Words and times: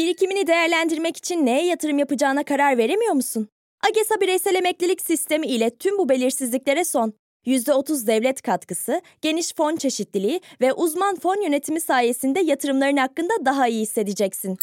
Birikimini 0.00 0.46
değerlendirmek 0.46 1.16
için 1.16 1.46
neye 1.46 1.66
yatırım 1.66 1.98
yapacağına 1.98 2.44
karar 2.44 2.78
veremiyor 2.78 3.12
musun? 3.12 3.48
AGESA 3.88 4.20
bireysel 4.20 4.54
emeklilik 4.54 5.00
sistemi 5.02 5.46
ile 5.46 5.70
tüm 5.70 5.98
bu 5.98 6.08
belirsizliklere 6.08 6.84
son. 6.84 7.12
%30 7.46 8.06
devlet 8.06 8.42
katkısı, 8.42 9.02
geniş 9.22 9.54
fon 9.54 9.76
çeşitliliği 9.76 10.40
ve 10.60 10.72
uzman 10.72 11.16
fon 11.16 11.42
yönetimi 11.42 11.80
sayesinde 11.80 12.40
yatırımların 12.40 12.96
hakkında 12.96 13.32
daha 13.44 13.68
iyi 13.68 13.82
hissedeceksin. 13.82 14.56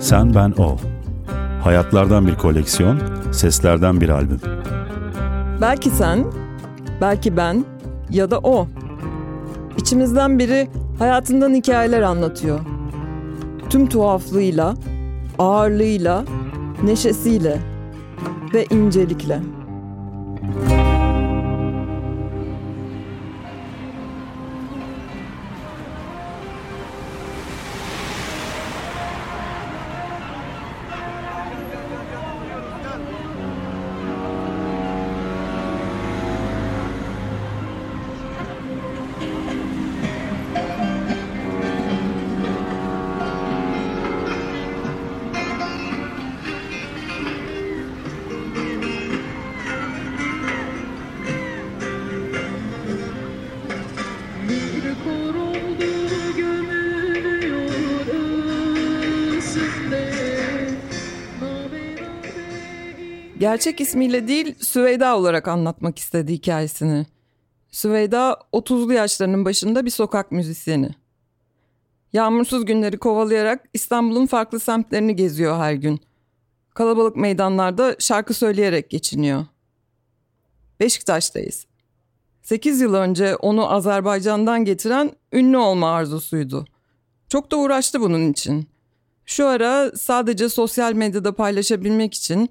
Sen 0.00 0.34
Ben 0.34 0.52
O 0.58 0.76
Hayatlardan 1.64 2.26
bir 2.26 2.34
koleksiyon, 2.34 3.00
seslerden 3.32 4.00
bir 4.00 4.08
albüm. 4.08 4.40
Belki 5.60 5.90
sen, 5.90 6.43
belki 7.04 7.36
ben 7.36 7.64
ya 8.10 8.30
da 8.30 8.38
o. 8.38 8.66
İçimizden 9.78 10.38
biri 10.38 10.68
hayatından 10.98 11.54
hikayeler 11.54 12.02
anlatıyor. 12.02 12.60
Tüm 13.70 13.88
tuhaflığıyla, 13.88 14.74
ağırlığıyla, 15.38 16.24
neşesiyle 16.82 17.58
ve 18.54 18.66
incelikle. 18.70 19.40
Gerçek 63.44 63.80
ismiyle 63.80 64.28
değil 64.28 64.54
Süveyda 64.60 65.16
olarak 65.16 65.48
anlatmak 65.48 65.98
istedi 65.98 66.32
hikayesini. 66.32 67.06
Süveyda 67.70 68.40
30'lu 68.52 68.92
yaşlarının 68.92 69.44
başında 69.44 69.84
bir 69.84 69.90
sokak 69.90 70.32
müzisyeni. 70.32 70.90
Yağmursuz 72.12 72.64
günleri 72.64 72.98
kovalayarak 72.98 73.64
İstanbul'un 73.74 74.26
farklı 74.26 74.60
semtlerini 74.60 75.16
geziyor 75.16 75.56
her 75.58 75.72
gün. 75.72 76.00
Kalabalık 76.74 77.16
meydanlarda 77.16 77.96
şarkı 77.98 78.34
söyleyerek 78.34 78.90
geçiniyor. 78.90 79.46
Beşiktaş'tayız. 80.80 81.66
8 82.42 82.80
yıl 82.80 82.94
önce 82.94 83.36
onu 83.36 83.72
Azerbaycan'dan 83.72 84.64
getiren 84.64 85.12
ünlü 85.32 85.56
olma 85.56 85.92
arzusuydu. 85.92 86.64
Çok 87.28 87.50
da 87.50 87.56
uğraştı 87.56 88.00
bunun 88.00 88.32
için. 88.32 88.68
Şu 89.26 89.46
ara 89.46 89.92
sadece 89.96 90.48
sosyal 90.48 90.92
medyada 90.92 91.34
paylaşabilmek 91.34 92.14
için 92.14 92.50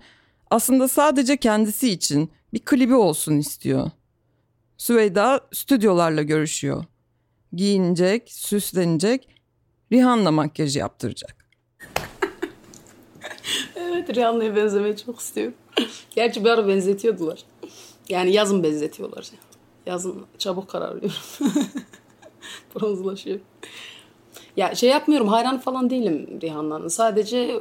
aslında 0.53 0.87
sadece 0.87 1.37
kendisi 1.37 1.89
için 1.89 2.31
bir 2.53 2.59
klibi 2.59 2.95
olsun 2.95 3.37
istiyor. 3.37 3.91
Süveyda 4.77 5.41
stüdyolarla 5.53 6.21
görüşüyor. 6.21 6.85
Giyinecek, 7.53 8.31
süslenecek, 8.31 9.27
Rihanna 9.91 10.31
makyajı 10.31 10.79
yaptıracak. 10.79 11.35
evet 13.75 14.15
Rihanna'ya 14.15 14.55
benzemeyi 14.55 14.97
çok 14.97 15.19
istiyorum. 15.19 15.53
Gerçi 16.15 16.45
bir 16.45 16.49
ara 16.49 16.67
benzetiyordular. 16.67 17.43
Yani 18.09 18.33
yazın 18.33 18.63
benzetiyorlar. 18.63 19.27
Yazın 19.85 20.25
çabuk 20.37 20.69
kararlıyorum. 20.69 21.17
Bronzlaşıyor. 22.75 23.39
Ya 24.57 24.75
şey 24.75 24.89
yapmıyorum 24.89 25.27
hayran 25.27 25.59
falan 25.59 25.89
değilim 25.89 26.39
Rihanna'nın. 26.41 26.87
Sadece 26.87 27.59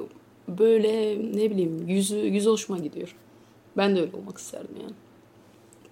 böyle 0.49 1.19
ne 1.37 1.51
bileyim 1.51 1.89
yüzü, 1.89 2.17
yüz 2.17 2.47
hoşuma 2.47 2.79
gidiyor. 2.79 3.17
Ben 3.77 3.97
de 3.97 4.01
öyle 4.01 4.17
olmak 4.17 4.39
isterdim 4.39 4.77
yani. 4.83 4.95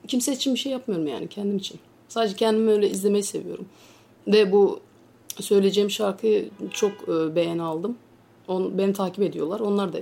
Kimse 0.08 0.32
için 0.32 0.54
bir 0.54 0.58
şey 0.58 0.72
yapmıyorum 0.72 1.06
yani 1.06 1.28
kendim 1.28 1.56
için. 1.56 1.80
Sadece 2.08 2.36
kendimi 2.36 2.70
öyle 2.70 2.90
izlemeyi 2.90 3.24
seviyorum. 3.24 3.66
Ve 4.26 4.52
bu 4.52 4.80
söyleyeceğim 5.40 5.90
şarkıyı 5.90 6.50
çok 6.70 6.92
e, 6.92 7.36
beğen 7.36 7.58
aldım. 7.58 7.96
On, 8.48 8.78
beni 8.78 8.92
takip 8.92 9.22
ediyorlar. 9.22 9.60
Onlar 9.60 9.92
da 9.92 9.98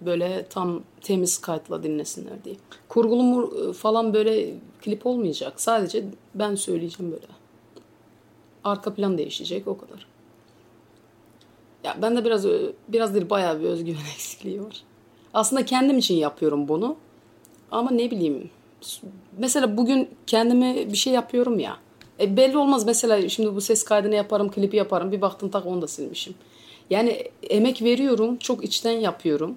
böyle 0.00 0.46
tam 0.50 0.82
temiz 1.00 1.38
kayıtla 1.38 1.82
dinlesinler 1.82 2.44
diye. 2.44 2.56
Kurgulu 2.88 3.72
falan 3.72 4.14
böyle 4.14 4.54
klip 4.82 5.06
olmayacak. 5.06 5.60
Sadece 5.60 6.04
ben 6.34 6.54
söyleyeceğim 6.54 7.12
böyle. 7.12 7.26
Arka 8.64 8.94
plan 8.94 9.18
değişecek 9.18 9.68
o 9.68 9.78
kadar. 9.78 10.13
Ya 11.84 11.96
ben 12.02 12.16
de 12.16 12.24
biraz 12.24 12.46
biraz 12.88 13.14
değil 13.14 13.30
bayağı 13.30 13.60
bir 13.60 13.64
özgüven 13.64 14.00
eksikliği 14.14 14.64
var. 14.64 14.82
Aslında 15.34 15.64
kendim 15.64 15.98
için 15.98 16.14
yapıyorum 16.14 16.68
bunu. 16.68 16.96
Ama 17.70 17.90
ne 17.90 18.10
bileyim. 18.10 18.50
Mesela 19.38 19.76
bugün 19.76 20.08
kendime 20.26 20.92
bir 20.92 20.96
şey 20.96 21.12
yapıyorum 21.12 21.58
ya. 21.58 21.76
E 22.20 22.36
belli 22.36 22.58
olmaz 22.58 22.86
mesela 22.86 23.28
şimdi 23.28 23.54
bu 23.54 23.60
ses 23.60 23.84
kaydını 23.84 24.14
yaparım, 24.14 24.50
klipi 24.50 24.76
yaparım. 24.76 25.12
Bir 25.12 25.20
baktım 25.20 25.48
tak 25.48 25.66
onu 25.66 25.82
da 25.82 25.86
silmişim. 25.86 26.34
Yani 26.90 27.30
emek 27.50 27.82
veriyorum, 27.82 28.36
çok 28.36 28.64
içten 28.64 28.92
yapıyorum. 28.92 29.56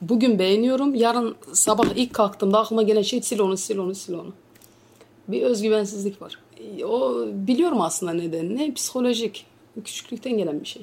Bugün 0.00 0.38
beğeniyorum. 0.38 0.94
Yarın 0.94 1.36
sabah 1.52 1.86
ilk 1.96 2.14
kalktığımda 2.14 2.58
aklıma 2.58 2.82
gelen 2.82 3.02
şey 3.02 3.22
sil 3.28 3.40
onu, 3.40 3.56
sil 3.64 3.78
onu, 3.78 3.94
sil 4.02 4.14
onu. 4.14 4.32
Bir 5.28 5.42
özgüvensizlik 5.42 6.22
var. 6.22 6.38
O 6.84 7.24
biliyorum 7.26 7.80
aslında 7.80 8.12
nedenini. 8.12 8.74
Psikolojik. 8.74 9.46
Küçüklükten 9.84 10.38
gelen 10.38 10.60
bir 10.60 10.66
şey. 10.66 10.82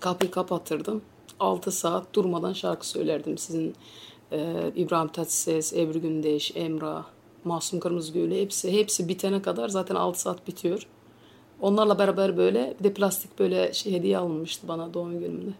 Kapıyı 0.00 0.30
kapatırdım. 0.30 1.02
6 1.40 1.72
saat 1.72 2.14
durmadan 2.14 2.52
şarkı 2.52 2.88
söylerdim. 2.88 3.38
Sizin 3.38 3.74
e, 4.32 4.72
İbrahim 4.76 5.08
Tatlıses, 5.08 5.72
Ebru 5.72 6.00
Gündeş, 6.00 6.52
Emrah, 6.54 7.04
Masum 7.44 7.80
Kırmızıgül 7.80 8.32
hepsi 8.32 8.72
hepsi 8.72 9.08
bitene 9.08 9.42
kadar 9.42 9.68
zaten 9.68 9.94
6 9.94 10.20
saat 10.20 10.48
bitiyor. 10.48 10.86
Onlarla 11.60 11.98
beraber 11.98 12.36
böyle 12.36 12.74
bir 12.78 12.84
de 12.84 12.92
plastik 12.92 13.38
böyle 13.38 13.72
şey 13.72 13.92
hediye 13.92 14.18
alınmıştı 14.18 14.68
bana 14.68 14.94
doğum 14.94 15.18
günümde. 15.18 15.50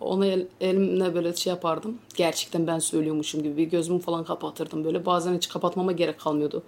Ona 0.00 0.26
el, 0.26 0.46
elimle 0.60 1.14
böyle 1.14 1.36
şey 1.36 1.50
yapardım. 1.50 1.98
Gerçekten 2.16 2.66
ben 2.66 2.78
söylüyormuşum 2.78 3.42
gibi 3.42 3.56
bir 3.56 3.64
gözümü 3.64 4.00
falan 4.00 4.24
kapatırdım 4.24 4.84
böyle. 4.84 5.06
Bazen 5.06 5.34
hiç 5.34 5.48
kapatmama 5.48 5.92
gerek 5.92 6.20
kalmıyordu 6.20 6.62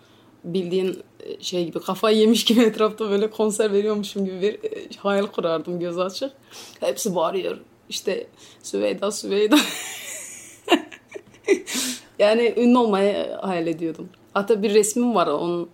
bildiğin 0.44 1.02
e, 1.20 1.42
şey 1.42 1.64
gibi 1.64 1.80
kafayı 1.80 2.18
yemiş 2.18 2.44
gibi 2.44 2.60
etrafta 2.64 3.10
böyle 3.10 3.30
konser 3.30 3.72
veriyormuşum 3.72 4.24
gibi 4.24 4.42
bir 4.42 4.54
e, 4.54 4.88
hayal 4.98 5.26
kurardım 5.26 5.80
göz 5.80 5.98
açık. 5.98 6.32
Hepsi 6.80 7.14
bağırıyor. 7.14 7.58
İşte 7.88 8.26
Süveyda 8.62 9.10
Süveyda. 9.10 9.56
yani 12.18 12.54
ünlü 12.56 12.78
olmayı 12.78 13.32
hayal 13.40 13.66
ediyordum. 13.66 14.08
Hatta 14.34 14.62
bir 14.62 14.74
resmim 14.74 15.14
var 15.14 15.26
on, 15.26 15.68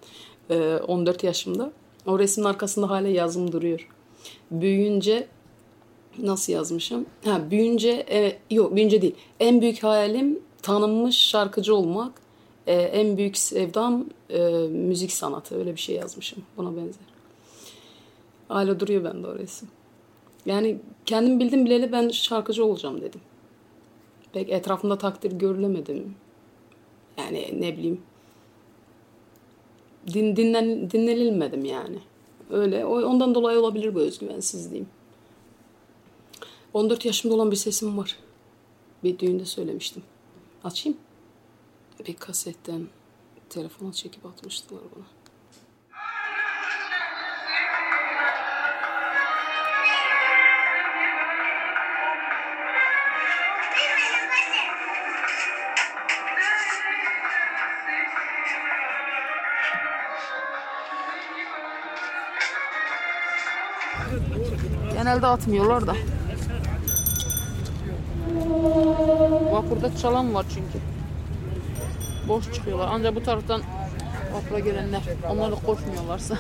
14 0.89 1.25
e, 1.25 1.27
yaşımda. 1.27 1.73
O 2.06 2.19
resmin 2.19 2.45
arkasında 2.45 2.91
hala 2.91 3.09
yazım 3.09 3.53
duruyor. 3.53 3.89
Büyüyünce 4.50 5.29
nasıl 6.19 6.53
yazmışım? 6.53 7.06
Ha 7.25 7.50
büyüyünce 7.50 8.06
e, 8.11 8.39
yok 8.50 8.77
büyüyünce 8.77 9.03
değil. 9.03 9.15
En 9.41 9.61
büyük 9.61 9.83
hayalim 9.83 10.38
tanınmış 10.62 11.17
şarkıcı 11.17 11.75
olmak 11.75 12.12
e, 12.69 12.73
en 12.73 13.17
büyük 13.17 13.37
sevdam 13.38 14.05
e, 14.31 14.38
müzik 14.69 15.12
sanatı. 15.12 15.59
Öyle 15.59 15.75
bir 15.75 15.81
şey 15.81 15.97
yazmışım. 15.97 16.43
Buna 16.56 16.76
benzer. 16.76 17.03
Hala 18.49 18.81
duruyor 18.81 19.05
bende 19.05 19.26
o 19.26 19.38
resim. 19.38 19.69
Yani 20.47 20.79
kendim 21.06 21.41
bildim 21.41 21.65
bileli 21.65 21.93
ben 21.93 22.09
şarkıcı 22.09 22.65
olacağım 22.65 23.00
dedim. 23.00 23.20
Pek 24.32 24.50
etrafımda 24.50 24.99
takdir 24.99 25.32
görülemedim. 25.32 26.15
Yani 27.19 27.55
ne 27.61 27.76
bileyim. 27.76 28.00
Din, 30.14 30.37
dinlen, 30.37 30.91
dinlenilmedim 30.91 31.64
yani. 31.64 31.99
Öyle. 32.50 32.85
Ondan 32.85 33.35
dolayı 33.35 33.59
olabilir 33.59 33.94
bu 33.94 34.00
özgüvensizliğim. 34.00 34.87
14 36.75 37.05
yaşımda 37.05 37.35
olan 37.35 37.50
bir 37.50 37.56
sesim 37.56 37.99
var. 37.99 38.17
Bir 39.05 39.19
düğünde 39.19 39.44
söylemiştim. 39.44 40.03
Açayım 40.64 40.99
bir 42.06 42.17
kasetten 42.17 42.89
telefona 43.50 43.93
çekip 43.93 44.27
atmıştılar 44.27 44.83
bana. 44.97 45.05
Genelde 64.93 65.27
atmıyorlar 65.27 65.87
da. 65.87 65.95
Vapurda 69.53 69.97
çalan 69.97 70.35
var 70.35 70.47
çünkü. 70.55 70.98
Boş 72.28 72.52
çıkıyorlar. 72.52 72.88
Ancak 72.90 73.14
bu 73.16 73.22
taraftan 73.22 73.62
vapura 74.32 74.58
gelenler. 74.58 75.00
Onlar 75.30 75.52
da 75.52 75.56
koşmuyorlarsa. 75.56 76.38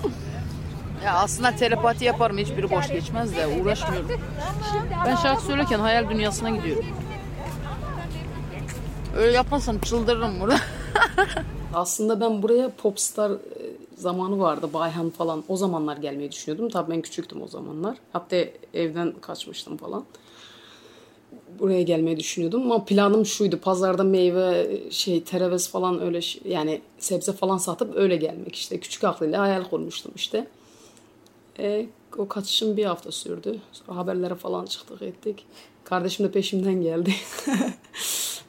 ya 1.04 1.14
aslında 1.14 1.56
telepati 1.56 2.04
yaparım. 2.04 2.38
Hiçbiri 2.38 2.70
boş 2.70 2.88
geçmez 2.88 3.36
de 3.36 3.46
uğraşmıyorum. 3.46 4.10
Ben 5.06 5.16
şarkı 5.16 5.42
söylerken 5.42 5.78
hayal 5.78 6.10
dünyasına 6.10 6.50
gidiyorum. 6.50 6.84
Öyle 9.16 9.32
yapmazsam 9.32 9.78
çıldırırım 9.78 10.40
burada. 10.40 10.56
Aslında 11.74 12.20
ben 12.20 12.42
buraya 12.42 12.70
popstar 12.70 13.30
e, 13.30 13.36
zamanı 13.96 14.38
vardı. 14.38 14.70
Bayhan 14.72 15.10
falan. 15.10 15.44
O 15.48 15.56
zamanlar 15.56 15.96
gelmeyi 15.96 16.32
düşünüyordum. 16.32 16.68
Tabii 16.68 16.90
ben 16.90 17.02
küçüktüm 17.02 17.42
o 17.42 17.48
zamanlar. 17.48 17.96
Hatta 18.12 18.36
evden 18.74 19.12
kaçmıştım 19.20 19.76
falan. 19.76 20.04
Buraya 21.58 21.82
gelmeyi 21.82 22.16
düşünüyordum 22.16 22.62
ama 22.62 22.84
planım 22.84 23.26
şuydu. 23.26 23.60
Pazarda 23.60 24.04
meyve, 24.04 24.80
şey, 24.90 25.22
tereviz 25.22 25.68
falan 25.68 26.02
öyle 26.02 26.20
yani 26.44 26.80
sebze 26.98 27.32
falan 27.32 27.58
satıp 27.58 27.96
öyle 27.96 28.16
gelmek 28.16 28.54
işte. 28.54 28.80
Küçük 28.80 29.04
aklıyla 29.04 29.40
hayal 29.40 29.64
kurmuştum 29.64 30.12
işte. 30.16 30.46
E, 31.58 31.86
o 32.18 32.28
kaçışım 32.28 32.76
bir 32.76 32.84
hafta 32.84 33.12
sürdü. 33.12 33.58
Sonra 33.72 33.96
haberlere 33.96 34.34
falan 34.34 34.66
çıktık 34.66 35.02
ettik. 35.02 35.46
Kardeşim 35.84 36.26
de 36.26 36.30
peşimden 36.30 36.82
geldi. 36.82 37.14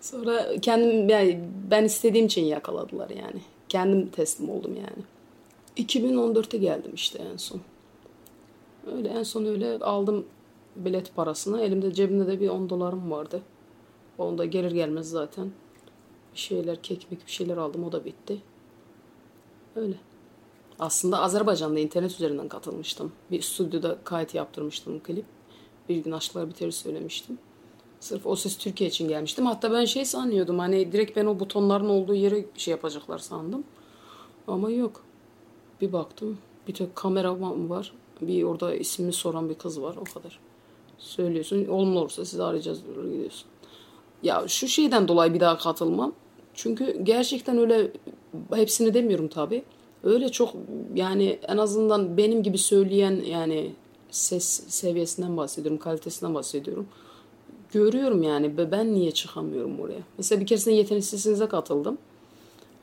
Sonra 0.01 0.57
kendim 0.61 1.09
yani 1.09 1.39
ben 1.71 1.83
istediğim 1.83 2.25
için 2.25 2.43
yakaladılar 2.43 3.09
yani. 3.09 3.41
Kendim 3.69 4.07
teslim 4.07 4.49
oldum 4.49 4.75
yani. 4.75 5.03
2014'te 5.87 6.57
geldim 6.57 6.91
işte 6.95 7.19
en 7.33 7.37
son. 7.37 7.61
Öyle 8.95 9.09
en 9.09 9.23
son 9.23 9.45
öyle 9.45 9.79
aldım 9.79 10.25
bilet 10.75 11.15
parasını. 11.15 11.61
Elimde 11.61 11.93
cebimde 11.93 12.27
de 12.27 12.39
bir 12.39 12.49
10 12.49 12.69
dolarım 12.69 13.11
vardı. 13.11 13.41
Onu 14.17 14.37
da 14.37 14.45
gelir 14.45 14.71
gelmez 14.71 15.09
zaten 15.09 15.51
bir 16.33 16.39
şeyler 16.39 16.81
kekmek 16.81 17.25
bir 17.25 17.31
şeyler 17.31 17.57
aldım 17.57 17.83
o 17.83 17.91
da 17.91 18.05
bitti. 18.05 18.41
Öyle. 19.75 19.95
Aslında 20.79 21.21
Azerbaycan'da 21.21 21.79
internet 21.79 22.11
üzerinden 22.11 22.47
katılmıştım. 22.47 23.11
Bir 23.31 23.41
stüdyoda 23.41 23.97
kayıt 24.03 24.35
yaptırmıştım 24.35 24.99
klip. 24.99 25.25
Bir 25.89 25.97
gün 25.97 26.11
aşklar 26.11 26.49
biter 26.49 26.71
söylemiştim. 26.71 27.37
Sırf 27.99 28.25
o 28.25 28.35
ses 28.35 28.57
Türkiye 28.57 28.89
için 28.89 29.07
gelmiştim. 29.07 29.45
Hatta 29.45 29.71
ben 29.71 29.85
şey 29.85 30.05
sanıyordum 30.05 30.59
hani 30.59 30.91
direkt 30.91 31.17
ben 31.17 31.25
o 31.25 31.39
butonların 31.39 31.89
olduğu 31.89 32.13
yere 32.13 32.45
şey 32.57 32.71
yapacaklar 32.71 33.17
sandım. 33.17 33.63
Ama 34.47 34.71
yok. 34.71 35.03
Bir 35.81 35.93
baktım 35.93 36.37
bir 36.67 36.73
tek 36.73 36.95
kameraman 36.95 37.69
var. 37.69 37.93
Bir 38.21 38.43
orada 38.43 38.75
ismini 38.75 39.13
soran 39.13 39.49
bir 39.49 39.55
kız 39.55 39.81
var 39.81 39.95
o 39.95 40.03
kadar. 40.03 40.39
Söylüyorsun 40.97 41.67
olumlu 41.67 41.99
olursa 41.99 42.25
sizi 42.25 42.43
arayacağız 42.43 42.85
diyor 42.85 43.11
gidiyorsun. 43.11 43.47
Ya 44.23 44.47
şu 44.47 44.67
şeyden 44.67 45.07
dolayı 45.07 45.33
bir 45.33 45.39
daha 45.39 45.57
katılmam. 45.57 46.13
Çünkü 46.53 47.03
gerçekten 47.03 47.57
öyle 47.57 47.91
hepsini 48.53 48.93
demiyorum 48.93 49.27
tabi. 49.27 49.63
Öyle 50.03 50.29
çok 50.29 50.53
yani 50.95 51.39
en 51.47 51.57
azından 51.57 52.17
benim 52.17 52.43
gibi 52.43 52.57
söyleyen 52.57 53.21
yani 53.25 53.71
ses 54.11 54.63
seviyesinden 54.67 55.37
bahsediyorum, 55.37 55.79
kalitesinden 55.79 56.35
bahsediyorum. 56.35 56.87
Görüyorum 57.73 58.23
yani 58.23 58.57
ben 58.71 58.93
niye 58.93 59.11
çıkamıyorum 59.11 59.79
oraya? 59.79 60.01
Mesela 60.17 60.41
bir 60.41 60.47
keresinde 60.47 60.75
yeteneksizsinize 60.75 61.47
katıldım. 61.47 61.97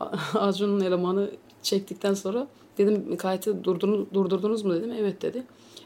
Acun'un 0.35 0.81
elemanı 0.81 1.31
çektikten 1.63 2.15
sonra 2.15 2.47
dedim 2.79 3.17
kayıtı 3.17 3.65
durdurdunuz, 3.65 4.07
durdurdunuz 4.15 4.63
mu 4.63 4.75
dedim. 4.75 4.93
Evet 4.99 5.23
dedi. 5.23 5.43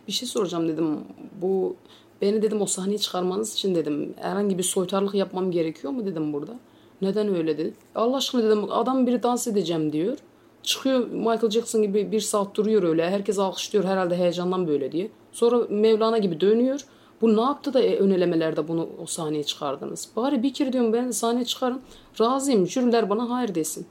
Bir 0.08 0.12
şey 0.12 0.29
soracağım 0.29 0.69
dedim. 0.69 0.99
Bu 1.43 1.76
beni 2.23 2.43
dedim 2.43 2.63
o 2.63 2.67
sahneye 2.67 2.99
çıkarmanız 2.99 3.55
için 3.55 3.75
dedim 3.75 4.15
herhangi 4.21 4.59
bir 4.59 4.63
soytarlık 4.63 5.15
yapmam 5.15 5.51
gerekiyor 5.51 5.93
mu 5.93 6.07
dedim 6.07 6.33
burada. 6.33 6.59
Neden 7.03 7.35
öyle 7.35 7.59
dedi. 7.59 7.75
Allah 7.95 8.17
aşkına 8.17 8.43
dedim 8.43 8.73
adam 8.73 9.07
biri 9.07 9.23
dans 9.23 9.47
edeceğim 9.47 9.93
diyor. 9.93 10.19
Çıkıyor 10.63 11.07
Michael 11.07 11.51
Jackson 11.51 11.83
gibi 11.83 12.13
bir 12.13 12.21
saat 12.21 12.55
duruyor 12.55 12.83
öyle. 12.83 13.11
Herkes 13.11 13.39
alkışlıyor 13.39 13.85
herhalde 13.85 14.17
heyecandan 14.17 14.69
böyle 14.69 14.93
diye. 14.93 15.11
Sonra 15.33 15.67
Mevlana 15.71 16.19
gibi 16.19 16.41
dönüyor. 16.41 16.81
Bu 17.21 17.37
ne 17.37 17.41
yaptı 17.41 17.75
da 17.75 17.81
e, 17.83 17.97
önelemelerde 17.97 18.69
bunu 18.69 18.89
o 19.03 19.07
sahneye 19.07 19.45
çıkardınız? 19.45 20.09
Bari 20.17 20.43
bir 20.43 20.55
kere 20.55 20.73
diyorum 20.73 20.93
ben 20.93 21.11
sahneye 21.11 21.45
çıkarın. 21.45 21.81
Razıyım. 22.21 22.67
Jüriler 22.67 23.11
bana 23.11 23.31
hayır 23.31 23.55
desin. 23.55 23.87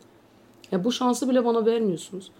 Ya 0.71 0.83
bu 0.83 0.91
şansı 0.91 1.29
bile 1.29 1.45
bana 1.45 1.65
vermiyorsunuz. 1.65 2.31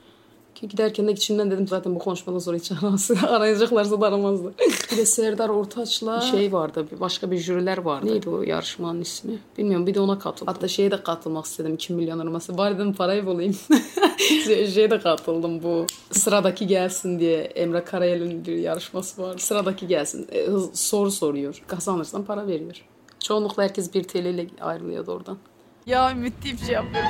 Ki 0.55 0.67
giderken 0.67 1.07
de 1.07 1.11
içimden 1.11 1.51
dedim 1.51 1.67
zaten 1.67 1.95
bu 1.95 1.99
konuşmadan 1.99 2.39
sonra 2.39 2.57
hiç 2.57 2.71
arayacaklarsa 3.27 4.01
da 4.01 4.07
aramazlar. 4.07 4.53
bir 4.91 4.97
de 4.97 5.05
Serdar 5.05 5.49
Ortaç'la 5.49 6.21
şey 6.21 6.53
vardı. 6.53 6.85
bir- 6.91 6.99
Başka 6.99 7.31
bir 7.31 7.37
jüriler 7.37 7.77
vardı. 7.77 8.05
Neydi 8.07 8.29
o 8.29 8.41
yarışmanın 8.41 9.01
ismi? 9.01 9.39
Bilmiyorum 9.57 9.87
bir 9.87 9.93
de 9.93 9.99
ona 9.99 10.19
katıldım. 10.19 10.53
Hatta 10.53 10.67
şeye 10.67 10.91
de 10.91 11.03
katılmak 11.03 11.45
istedim. 11.45 11.77
Kim 11.77 11.95
milyon 11.95 12.19
araması. 12.19 12.57
Bari 12.57 12.75
dedim 12.75 12.93
parayı 12.93 13.25
bulayım. 13.25 13.55
şeye 14.73 14.91
de 14.91 14.99
katıldım 14.99 15.63
bu. 15.63 15.85
Sıradaki 16.11 16.67
gelsin 16.67 17.19
diye 17.19 17.37
Emre 17.41 17.83
Karayel'in 17.83 18.45
bir 18.45 18.55
yarışması 18.57 19.21
var. 19.23 19.37
Sıradaki 19.37 19.87
gelsin. 19.87 20.27
E, 20.31 20.47
soru 20.73 21.11
soruyor. 21.11 21.61
Kazanırsan 21.67 22.23
para 22.23 22.47
veriyor. 22.47 22.81
Çoğunlukla 23.19 23.63
herkes 23.63 23.93
1 23.93 24.03
TL 24.03 24.15
ile 24.25 24.47
ayrılıyordu 24.61 25.11
oradan. 25.11 25.37
Ya 25.85 26.11
ümit 26.11 26.33
deyip 26.43 26.59
şey 26.59 26.73
yapıyoruz. 26.73 27.09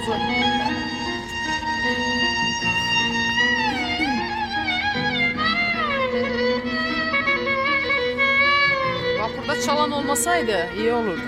Çalan 9.66 9.92
olmasaydı 9.92 10.58
iyi 10.78 10.94
olurdu. 10.94 11.22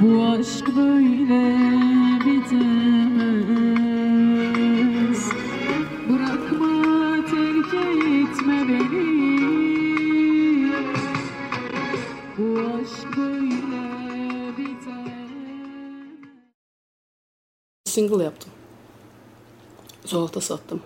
Bu 0.00 0.24
aşk 0.24 0.66
böyle 0.76 1.58
bitemez 2.24 3.20
Bırakma 6.08 7.24
terk 7.24 7.74
etme 7.74 8.68
beni 8.68 9.10
Bu 12.38 12.46
aşk 12.60 13.16
böyle 13.16 14.56
bitemez 14.58 15.30
Single 17.84 18.24
yaptım. 18.24 18.50
Sokakta 20.04 20.40
sattım. 20.40 20.80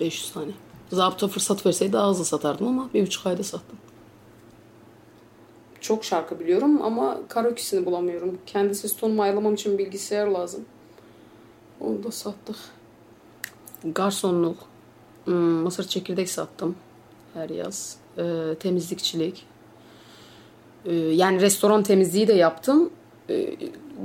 500 0.00 0.32
tane. 0.32 0.52
Zabıta 0.92 1.28
fırsat 1.28 1.66
verseydi 1.66 1.92
daha 1.92 2.08
hızlı 2.10 2.24
satardım 2.24 2.66
ama 2.66 2.88
bir 2.94 3.06
buçuk 3.06 3.26
ayda 3.26 3.42
sattım. 3.42 3.79
Çok 5.80 6.04
şarkı 6.04 6.40
biliyorum 6.40 6.82
ama 6.82 7.18
karaoke'sini 7.28 7.86
bulamıyorum. 7.86 8.38
Kendi 8.46 8.74
ses 8.74 8.96
tonumu 8.96 9.22
ayarlamam 9.22 9.54
için 9.54 9.78
bilgisayar 9.78 10.26
lazım. 10.26 10.64
Onu 11.80 12.04
da 12.04 12.10
sattık. 12.10 12.56
Garsonluk. 13.84 14.56
hmm, 15.24 15.34
Mısır 15.34 15.84
çekirdek 15.88 16.28
sattım 16.30 16.76
her 17.34 17.48
yaz. 17.50 17.96
Ee, 18.18 18.54
temizlikçilik. 18.60 19.46
Ee, 20.84 20.94
yani 20.94 21.40
restoran 21.40 21.82
temizliği 21.82 22.28
de 22.28 22.32
yaptım. 22.32 22.90
Ee, 23.30 23.56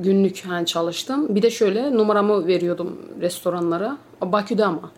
günlük 0.02 0.46
hani 0.46 0.66
çalıştım. 0.66 1.36
Bir 1.36 1.42
de 1.42 1.50
şöyle 1.52 1.98
numaramı 1.98 2.48
veriyordum 2.48 3.02
restoranlara. 3.22 3.98
Bakü'de 4.22 4.66
ama. 4.66 4.92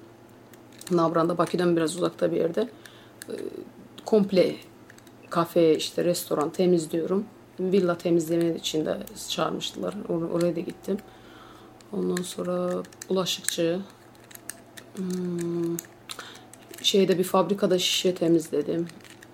Navran'da 0.92 1.38
Bakü'den 1.38 1.76
biraz 1.76 1.96
uzakta 1.96 2.32
bir 2.32 2.38
yerde. 2.38 2.70
Ee, 3.30 3.34
komple 4.06 4.56
kafe 5.30 5.76
işte 5.76 6.04
restoran 6.06 6.50
temizliyorum. 6.50 7.26
Villa 7.60 7.98
temizleme 7.98 8.56
için 8.56 8.86
de 8.86 8.98
çağırmıştılar. 9.30 9.94
Or- 10.10 10.32
oraya 10.32 10.56
da 10.56 10.60
gittim. 10.60 10.98
Ondan 11.94 12.24
sonra 12.24 12.84
bulaşıkçı. 13.10 13.80
Hmm, 14.96 15.78
şeyde 16.82 17.18
bir 17.18 17.24
fabrikada 17.24 17.80
şişe 17.80 18.16
temizledim. 18.16 18.88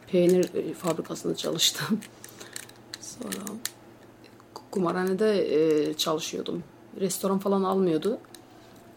Peynir 0.08 0.54
e, 0.54 0.74
fabrikasında 0.74 1.36
çalıştım. 1.36 2.00
Sonra 3.02 3.46
kumarhanede 4.72 5.56
e, 5.56 5.94
çalışıyordum. 5.94 6.64
Restoran 7.00 7.40
falan 7.40 7.64
almıyordu. 7.64 8.18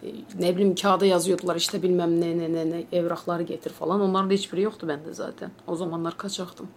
E, 0.03 0.09
ne 0.39 0.57
bileyim 0.57 0.75
kağıda 0.75 1.07
yazıyordular 1.07 1.57
işte 1.57 1.83
bilmem 1.83 2.21
ne 2.21 2.39
ne 2.39 2.53
ne 2.53 2.71
ne 2.71 2.85
evrakları 2.93 3.43
getir 3.43 3.71
falan. 3.71 4.01
Onların 4.01 4.31
da 4.31 4.35
hiçbiri 4.35 4.63
yoktu 4.63 4.89
bende 4.89 5.15
zaten. 5.15 5.51
O 5.67 5.77
zamanlar 5.77 6.17
kaçaktım. 6.17 6.69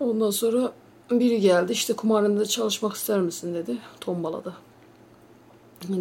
Ondan 0.00 0.30
sonra 0.30 0.72
biri 1.10 1.40
geldi 1.40 1.72
işte 1.72 1.92
kumarhanede 1.92 2.46
çalışmak 2.46 2.94
ister 2.94 3.20
misin 3.20 3.54
dedi. 3.54 3.78
Tombala'da. 4.00 4.54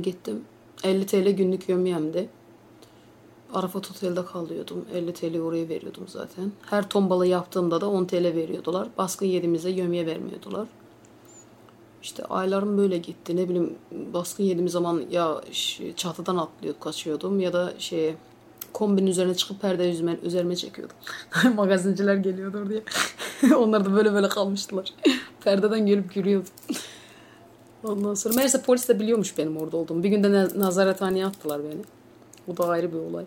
Gittim. 0.02 0.44
50 0.84 1.06
TL 1.06 1.30
günlük 1.30 1.70
yömyemdi. 1.70 2.30
Arafat 3.54 3.92
Otel'de 3.92 4.26
kalıyordum. 4.26 4.86
50 4.94 5.14
TL 5.14 5.40
oraya 5.40 5.70
veriyordum 5.70 6.08
zaten. 6.08 6.52
Her 6.66 6.90
tombala 6.90 7.26
yaptığımda 7.26 7.82
da 7.82 7.90
10 7.90 8.06
TL 8.06 8.24
veriyordular. 8.24 8.88
Baskın 8.98 9.26
yediğimizde 9.26 9.70
yömye 9.70 10.06
vermiyordular. 10.06 10.68
İşte 12.04 12.26
aylarım 12.26 12.78
böyle 12.78 12.98
gitti. 12.98 13.36
Ne 13.36 13.50
bileyim 13.50 13.76
baskın 13.92 14.44
yediğim 14.44 14.70
zaman 14.70 15.04
ya 15.12 15.42
çatıdan 15.96 16.38
atlıyordum, 16.38 16.82
kaçıyordum 16.82 17.40
ya 17.40 17.54
da 17.54 17.74
şey 17.80 18.16
kombinin 18.74 19.08
üzerine 19.08 19.36
çıkıp 19.36 19.62
perde 19.62 19.90
üzerime, 19.90 20.18
üzerime 20.24 20.56
çekiyordum. 20.56 20.96
Magazinciler 21.56 22.16
geliyordu 22.16 22.70
diye. 22.70 22.84
Onlar 23.56 23.86
da 23.86 23.94
böyle 23.94 24.14
böyle 24.14 24.30
kalmıştılar. 24.30 24.94
Perdeden 25.44 25.86
gelip 25.86 26.18
yürüyordum. 26.18 26.52
Ondan 27.84 28.14
sonra 28.14 28.36
meğerse 28.36 28.62
polis 28.62 28.90
de 28.90 29.00
biliyormuş 29.00 29.38
benim 29.38 29.58
orada 29.58 29.78
olduğumu. 29.78 30.04
Bir 30.04 30.10
günde 30.10 30.32
ne- 30.32 30.60
nazarethaneye 30.60 31.26
attılar 31.26 31.62
beni. 31.64 31.82
O 32.48 32.58
da 32.58 32.68
ayrı 32.68 32.94
bir 32.94 32.98
olay. 32.98 33.26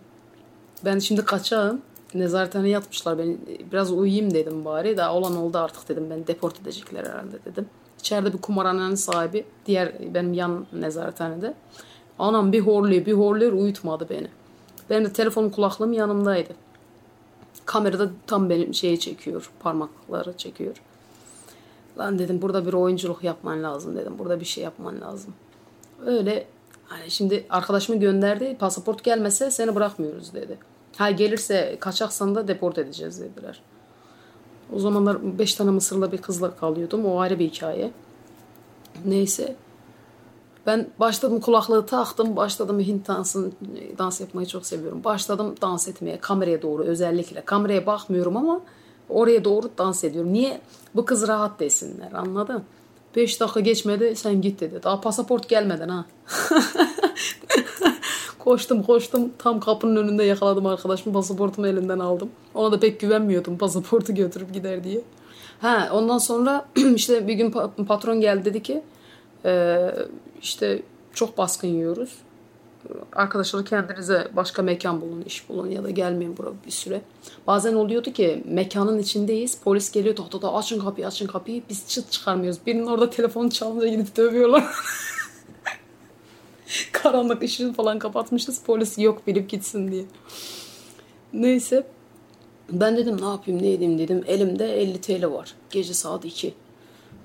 Ben 0.85 0.99
şimdi 0.99 1.25
kaçağım. 1.25 1.83
Nezarethaneye 2.15 2.73
yatmışlar 2.73 3.19
beni. 3.19 3.37
Biraz 3.73 3.93
uyuyayım 3.93 4.35
dedim 4.35 4.65
bari. 4.65 4.97
Daha 4.97 5.15
olan 5.15 5.37
oldu 5.37 5.59
artık 5.59 5.89
dedim. 5.89 6.11
Beni 6.11 6.27
deport 6.27 6.61
edecekler 6.61 7.05
herhalde 7.07 7.45
dedim. 7.45 7.67
İçeride 8.01 8.33
bir 8.33 8.39
kumarhanenin 8.39 8.95
sahibi. 8.95 9.45
Diğer 9.67 10.15
benim 10.15 10.33
yan 10.33 10.67
nezarethanede. 10.73 11.55
Anam 12.19 12.53
bir 12.53 12.61
horluyor 12.61 13.07
bir 13.07 13.13
horluyor 13.13 13.53
uyutmadı 13.53 14.07
beni. 14.11 14.29
Benim 14.91 15.05
de 15.05 15.13
telefonum 15.13 15.51
kulaklığım 15.51 15.93
yanımdaydı. 15.93 16.53
Kamerada 17.67 18.11
tam 18.27 18.51
benim 18.51 18.75
şeyi 18.75 19.01
çekiyor. 19.01 19.51
Parmakları 19.61 20.37
çekiyor. 20.37 20.77
Lan 21.99 22.19
dedim 22.19 22.43
burada 22.43 22.67
bir 22.67 22.73
oyunculuk 22.73 23.25
yapman 23.25 23.63
lazım 23.63 23.97
dedim. 23.97 24.19
Burada 24.19 24.41
bir 24.41 24.45
şey 24.45 24.65
yapman 24.65 25.01
lazım. 25.01 25.35
Öyle 26.07 26.47
hani 26.85 27.11
şimdi 27.11 27.47
arkadaşımı 27.51 28.01
gönderdi. 28.01 28.57
Pasaport 28.61 29.05
gelmese 29.05 29.51
seni 29.51 29.75
bırakmıyoruz 29.75 30.35
dedi. 30.35 30.59
Ha 30.97 31.11
gelirse 31.11 31.77
kaçaksan 31.81 32.35
da 32.35 32.49
deport 32.49 32.79
edeceğiz 32.79 33.21
dediler. 33.21 33.63
O 34.73 34.79
zamanlar 34.79 35.39
5 35.39 35.55
tane 35.55 35.71
Mısırlı 35.71 36.13
bir 36.13 36.19
kızla 36.19 36.57
kalıyordum. 36.57 37.07
O 37.07 37.21
ayrı 37.21 37.39
bir 37.39 37.51
hikaye. 37.51 37.91
Neyse. 39.05 39.57
Ben 40.67 40.89
başladım 41.01 41.41
kulaklığı 41.41 41.87
taktım. 41.87 42.37
Başladım 42.37 42.81
Hint 42.81 43.09
dansını, 43.09 43.51
dans 43.99 44.21
yapmayı 44.21 44.47
çok 44.47 44.67
seviyorum. 44.67 45.05
Başladım 45.05 45.55
dans 45.63 45.89
etmeye 45.89 46.21
kameraya 46.21 46.63
doğru 46.63 46.83
özellikle. 46.85 47.45
Kameraya 47.45 47.87
bakmıyorum 47.87 48.37
ama 48.37 48.61
oraya 49.09 49.45
doğru 49.45 49.71
dans 49.79 50.05
ediyorum. 50.05 50.33
Niye? 50.33 50.61
Bu 50.95 51.05
kız 51.05 51.29
rahat 51.29 51.61
desinler 51.61 52.13
anladın? 52.13 52.65
5 53.17 53.41
dakika 53.41 53.61
geçmedi 53.61 54.17
sen 54.17 54.43
git 54.43 54.61
dedi. 54.61 54.83
Daha 54.83 55.01
pasaport 55.01 55.49
gelmeden 55.49 55.89
ha. 55.89 56.05
koştum 58.39 58.83
koştum 58.83 59.33
tam 59.39 59.61
kapının 59.61 59.97
önünde 59.97 60.25
yakaladım 60.25 60.67
arkadaşımı 60.67 61.15
pasaportumu 61.15 61.67
elinden 61.67 61.99
aldım. 61.99 62.31
Ona 62.55 62.73
da 62.73 62.81
pek 62.81 63.01
güvenmiyordum 63.01 63.59
pasaportu 63.59 64.15
götürüp 64.15 64.55
gider 64.55 64.85
diye. 64.85 65.01
Ha 65.61 65.89
ondan 65.93 66.19
sonra 66.19 66.69
işte 66.95 67.29
bir 67.29 67.35
gün 67.35 67.51
pa- 67.51 67.87
patron 67.87 68.21
geldi 68.21 68.45
dedi 68.45 68.63
ki 68.63 68.83
"Ee, 69.45 69.95
işte 70.43 70.83
çok 71.15 71.39
baskın 71.39 71.69
yiyoruz. 71.69 72.19
Arkadaşlar 73.13 73.65
kendinize 73.65 74.29
başka 74.37 74.63
mekan 74.63 75.01
bulun, 75.01 75.23
iş 75.27 75.49
bulun 75.49 75.71
ya 75.71 75.85
da 75.85 75.91
gelmeyin 75.91 76.37
buraya 76.37 76.53
bir 76.67 76.71
süre. 76.71 77.01
Bazen 77.47 77.75
oluyordu 77.75 78.13
ki 78.13 78.43
mekanın 78.47 78.99
içindeyiz. 78.99 79.59
Polis 79.65 79.93
geliyor 79.93 80.17
da 80.17 80.43
da 80.43 80.55
açın 80.55 80.81
kapıyı 80.81 81.07
açın 81.07 81.27
kapıyı. 81.27 81.63
Biz 81.69 81.89
çıt 81.89 82.11
çıkarmıyoruz. 82.11 82.61
Birinin 82.67 82.87
orada 82.87 83.11
telefonu 83.11 83.51
çalınca 83.51 83.89
gidip 83.89 84.17
dövüyorlar. 84.17 84.65
Karanlık 86.93 87.43
ışığı 87.43 87.73
falan 87.73 87.99
kapatmışız. 87.99 88.63
Polis 88.63 88.99
yok 88.99 89.27
bilip 89.27 89.51
gitsin 89.51 89.93
diye. 89.93 90.05
Neyse. 91.33 91.87
Ben 92.71 92.97
dedim 92.97 93.21
ne 93.21 93.27
yapayım 93.27 93.63
ne 93.63 93.73
edeyim 93.73 93.99
dedim. 93.99 94.25
Elimde 94.27 94.81
50 94.81 95.01
TL 95.01 95.25
var. 95.33 95.55
Gece 95.71 95.95
saat 95.95 96.25
2. 96.25 96.55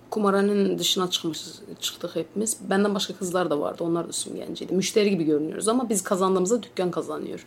Kumarhanenin 0.10 0.78
dışına 0.80 1.10
çıkmışız, 1.10 1.62
çıktık 1.80 2.16
hepimiz. 2.16 2.58
Benden 2.70 2.96
başka 2.96 3.16
kızlar 3.16 3.50
da 3.50 3.60
vardı. 3.60 3.84
Onlar 3.84 4.08
da 4.08 4.12
süngenciydi. 4.14 4.74
Müşteri 4.74 5.10
gibi 5.10 5.24
görünüyoruz 5.24 5.68
ama 5.68 5.90
biz 5.90 6.04
kazandığımızda 6.04 6.64
dükkan 6.64 6.92
kazanıyor. 6.92 7.46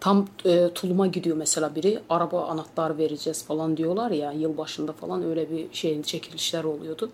Tam 0.00 0.26
e, 0.44 0.70
tuluma 0.74 1.06
gidiyor 1.06 1.36
mesela 1.36 1.74
biri. 1.74 2.00
Araba 2.08 2.44
anahtar 2.46 2.98
vereceğiz 2.98 3.44
falan 3.44 3.76
diyorlar 3.76 4.10
ya. 4.10 4.32
Yılbaşında 4.32 4.92
falan 4.92 5.22
öyle 5.24 5.50
bir 5.50 5.66
şeyin 5.72 6.02
çekilişler 6.02 6.64
oluyordu. 6.64 7.10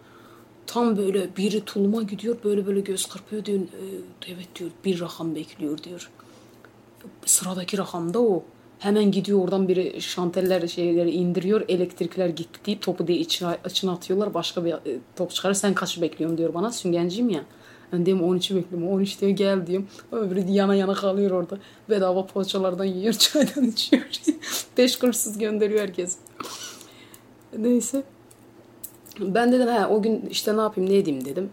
Tam 0.67 0.97
böyle 0.97 1.37
biri 1.37 1.65
tuluma 1.65 2.03
gidiyor. 2.03 2.37
Böyle 2.45 2.67
böyle 2.67 2.81
göz 2.81 3.07
kırpıyor 3.07 3.45
diyor. 3.45 3.59
"E, 3.61 3.67
evet 4.33 4.49
diyor 4.57 4.71
bir 4.85 5.01
rakam 5.01 5.35
bekliyor 5.35 5.79
diyor 5.79 6.11
sıradaki 7.27 7.79
rakamda 7.79 8.21
o. 8.21 8.43
Hemen 8.79 9.11
gidiyor 9.11 9.45
oradan 9.45 9.69
biri 9.69 10.01
şanteller 10.01 10.67
şeyleri 10.67 11.11
indiriyor. 11.11 11.65
Elektrikler 11.69 12.29
gitti 12.29 12.61
deyip 12.67 12.83
topu 12.83 13.07
diye 13.07 13.19
içine, 13.19 13.57
içine 13.67 13.91
atıyorlar. 13.91 14.35
Başka 14.35 14.65
bir 14.65 14.73
e, 14.73 14.99
top 15.17 15.31
çıkarır. 15.31 15.55
Sen 15.55 15.75
kaçı 15.75 16.03
bekliyorum 16.03 16.39
diyor 16.39 16.55
bana. 16.55 16.73
Süngenciyim 16.73 17.31
ya. 17.31 17.45
Ben 17.93 18.07
diyorum 18.07 18.37
13'ü 18.37 18.57
bekliyorum. 18.57 18.89
13 18.89 19.21
diyor 19.21 19.33
gel 19.33 19.67
diyorum. 19.67 19.89
Öbürü 20.13 20.51
yana 20.51 20.75
yana 20.75 20.95
kalıyor 20.95 21.31
orada. 21.31 21.59
Bedava 21.91 22.27
poğaçalardan 22.27 22.85
yiyor. 22.85 23.13
Çaydan 23.19 23.65
içiyor. 23.65 24.03
5 24.79 24.97
kuruşsuz 24.99 25.39
gönderiyor 25.39 25.81
herkes. 25.81 26.17
Neyse. 27.59 28.03
Ben 29.21 29.53
dedim 29.53 29.69
he 29.69 29.87
o 29.87 30.03
gün 30.03 30.27
işte 30.31 30.57
ne 30.57 30.61
yapayım 30.61 30.91
ne 30.91 30.97
edeyim 30.97 31.25
dedim. 31.25 31.51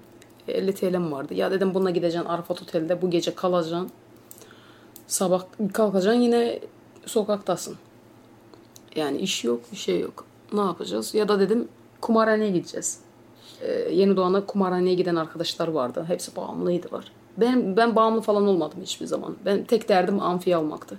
50 0.47 0.75
TL'm 0.75 1.11
vardı. 1.11 1.33
Ya 1.33 1.51
dedim 1.51 1.73
buna 1.73 1.91
gideceksin 1.91 2.29
Arafat 2.29 2.61
Otel'de 2.61 3.01
bu 3.01 3.09
gece 3.09 3.35
kalacaksın. 3.35 3.91
Sabah 5.07 5.43
kalkacaksın 5.73 6.21
yine 6.21 6.59
sokaktasın. 7.05 7.75
Yani 8.95 9.17
iş 9.17 9.43
yok, 9.43 9.59
bir 9.71 9.77
şey 9.77 9.99
yok. 9.99 10.25
Ne 10.53 10.61
yapacağız? 10.61 11.13
Ya 11.13 11.27
da 11.27 11.39
dedim 11.39 11.67
kumarhaneye 12.01 12.51
gideceğiz. 12.51 12.99
Ee, 13.61 13.71
yeni 13.71 14.17
doğana 14.17 14.45
kumarhaneye 14.45 14.95
giden 14.95 15.15
arkadaşlar 15.15 15.67
vardı. 15.67 16.05
Hepsi 16.07 16.35
bağımlıydılar. 16.35 17.11
Ben, 17.37 17.77
ben 17.77 17.95
bağımlı 17.95 18.21
falan 18.21 18.47
olmadım 18.47 18.79
hiçbir 18.81 19.05
zaman. 19.05 19.35
Ben 19.45 19.63
tek 19.63 19.89
derdim 19.89 20.21
amfi 20.21 20.55
almaktı. 20.55 20.97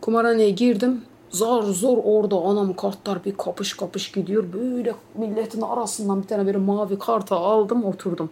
Kumarhaneye 0.00 0.50
girdim. 0.50 1.02
Zar 1.30 1.62
zor 1.62 1.98
orada 2.04 2.36
anam 2.36 2.76
kartlar 2.76 3.24
bir 3.24 3.36
kapış 3.36 3.74
kapış 3.74 4.12
gidiyor. 4.12 4.44
Böyle 4.52 4.94
milletin 5.14 5.60
arasından 5.60 6.22
bir 6.22 6.26
tane 6.26 6.46
böyle 6.46 6.58
mavi 6.58 6.98
karta 6.98 7.36
aldım 7.36 7.84
oturdum. 7.84 8.30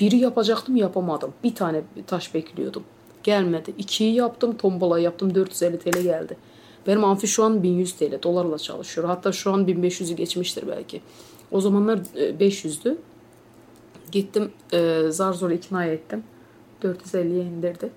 Biri 0.00 0.16
yapacaktım 0.16 0.76
yapamadım. 0.76 1.32
Bir 1.44 1.54
tane 1.54 1.82
taş 2.06 2.34
bekliyordum. 2.34 2.84
Gelmedi. 3.22 3.74
İkiyi 3.78 4.14
yaptım 4.14 4.56
tombola 4.56 4.98
yaptım 4.98 5.34
450 5.34 5.78
TL 5.78 6.02
geldi. 6.02 6.36
Benim 6.86 7.04
amfi 7.04 7.28
şu 7.28 7.44
an 7.44 7.62
1100 7.62 7.92
TL 7.92 8.22
dolarla 8.22 8.58
çalışıyor. 8.58 9.06
Hatta 9.06 9.32
şu 9.32 9.52
an 9.52 9.66
1500'ü 9.66 10.14
geçmiştir 10.14 10.64
belki. 10.68 11.00
O 11.50 11.60
zamanlar 11.60 11.98
e, 12.16 12.30
500'dü. 12.30 12.96
Gittim 14.12 14.50
e, 14.72 15.02
zar 15.08 15.32
zor 15.32 15.50
ikna 15.50 15.84
ettim. 15.84 16.24
450'ye 16.82 17.44
indirdi. 17.44 17.90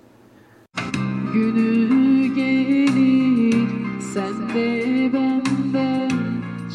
Günü 1.32 2.34
gelir 2.34 3.68
sen 4.14 4.48
de 4.54 5.12
benden 5.12 6.10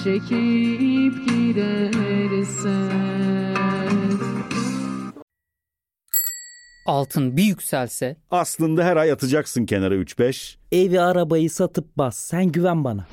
çekip 0.03 1.27
gidersen 1.27 3.20
Altın 6.85 7.37
bir 7.37 7.43
yükselse 7.43 8.15
Aslında 8.31 8.83
her 8.83 8.97
ay 8.97 9.11
atacaksın 9.11 9.65
kenara 9.65 9.95
3-5. 9.95 10.55
Evi 10.71 11.01
arabayı 11.01 11.49
satıp 11.49 11.97
bas 11.97 12.17
sen 12.17 12.45
güven 12.45 12.83
bana. 12.83 13.07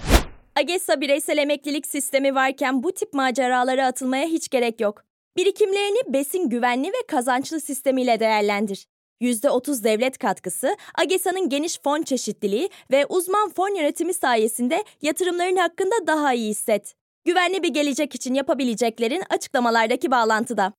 AGESA 0.57 1.01
bireysel 1.01 1.39
emeklilik 1.39 1.87
sistemi 1.87 2.35
varken 2.35 2.83
bu 2.83 2.93
tip 2.93 3.13
maceralara 3.13 3.87
atılmaya 3.87 4.27
hiç 4.27 4.49
gerek 4.49 4.81
yok. 4.81 5.05
Birikimlerini 5.37 6.13
besin 6.13 6.49
güvenli 6.49 6.89
ve 6.89 7.07
kazançlı 7.09 7.61
sistemiyle 7.61 8.21
değerlendir. 8.21 8.87
%30 9.21 9.85
devlet 9.85 10.19
katkısı, 10.19 10.77
AGESA'nın 10.95 11.49
geniş 11.49 11.79
fon 11.85 12.03
çeşitliliği 12.03 12.69
ve 12.91 13.07
uzman 13.07 13.49
fon 13.49 13.75
yönetimi 13.75 14.15
sayesinde 14.15 14.85
yatırımların 15.03 15.57
hakkında 15.57 16.07
daha 16.07 16.35
iyi 16.35 16.51
hisset. 16.51 16.95
Güvenli 17.25 17.63
bir 17.63 17.69
gelecek 17.69 18.15
için 18.15 18.35
yapabileceklerin 18.35 19.23
açıklamalardaki 19.31 20.11
bağlantıda. 20.11 20.73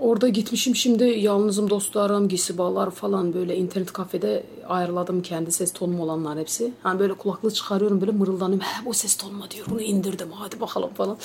Orada 0.00 0.28
gitmişim 0.28 0.76
şimdi 0.76 1.04
yalnızım 1.04 1.70
dostlarım, 1.70 2.28
giysi 2.28 2.58
bağlar 2.58 2.90
falan 2.90 3.34
böyle 3.34 3.56
internet 3.56 3.92
kafede 3.92 4.42
ayarladım 4.68 5.22
kendi 5.22 5.52
ses 5.52 5.72
tonum 5.72 6.00
olanlar 6.00 6.38
hepsi. 6.38 6.72
Hani 6.82 7.00
böyle 7.00 7.14
kulaklığı 7.14 7.50
çıkarıyorum 7.50 8.00
böyle 8.00 8.12
mırıldanıyorum. 8.12 8.66
He 8.66 8.86
bu 8.86 8.94
ses 8.94 9.16
tonuma 9.16 9.50
diyor 9.50 9.66
bunu 9.70 9.80
indirdim 9.80 10.28
hadi 10.32 10.60
bakalım 10.60 10.90
falan. 10.94 11.16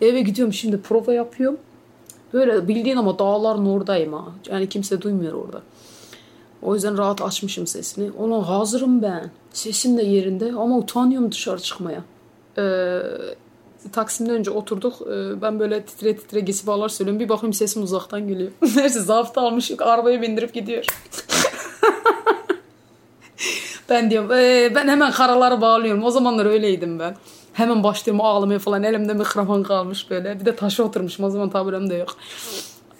Eve 0.00 0.20
gidiyorum 0.20 0.52
şimdi 0.52 0.80
prova 0.80 1.12
yapıyorum. 1.12 1.58
Böyle 2.32 2.68
bildiğin 2.68 2.96
ama 2.96 3.18
dağların 3.18 3.66
oradayım 3.66 4.12
ha. 4.12 4.24
Yani 4.50 4.68
kimse 4.68 5.02
duymuyor 5.02 5.32
orada. 5.32 5.62
O 6.62 6.74
yüzden 6.74 6.98
rahat 6.98 7.22
açmışım 7.22 7.66
sesini. 7.66 8.10
Ona 8.18 8.48
hazırım 8.48 9.02
ben. 9.02 9.30
Sesim 9.52 9.98
de 9.98 10.02
yerinde 10.02 10.52
ama 10.52 10.78
utanıyorum 10.78 11.32
dışarı 11.32 11.60
çıkmaya. 11.60 12.04
Ee, 12.58 13.00
Taksim'den 13.92 14.34
önce 14.34 14.50
oturduk. 14.50 14.94
Ee, 15.00 15.42
ben 15.42 15.60
böyle 15.60 15.82
titre 15.82 16.16
titre 16.16 16.40
gesi 16.40 16.66
bağlar 16.66 16.88
söylüyorum. 16.88 17.20
Bir 17.20 17.28
bakayım 17.28 17.52
sesim 17.52 17.82
uzaktan 17.82 18.28
geliyor. 18.28 18.50
Neyse 18.76 19.00
zaptı 19.00 19.40
almış. 19.40 19.70
Arabaya 19.80 20.22
bindirip 20.22 20.54
gidiyor. 20.54 20.84
ben 23.88 24.10
diyorum 24.10 24.32
"Ee, 24.32 24.72
ben 24.74 24.88
hemen 24.88 25.12
karaları 25.12 25.60
bağlıyorum. 25.60 26.04
O 26.04 26.10
zamanlar 26.10 26.46
öyleydim 26.46 26.98
ben. 26.98 27.16
Hemen 27.52 27.82
başlıyorum 27.82 28.24
ağlamaya 28.24 28.58
falan. 28.58 28.82
Elimde 28.82 29.14
mikrofon 29.14 29.62
kalmış 29.62 30.10
böyle. 30.10 30.40
Bir 30.40 30.44
de 30.44 30.56
taşa 30.56 30.82
oturmuşum. 30.82 31.24
O 31.24 31.30
zaman 31.30 31.50
taburem 31.50 31.90
de 31.90 31.94
yok. 31.94 32.16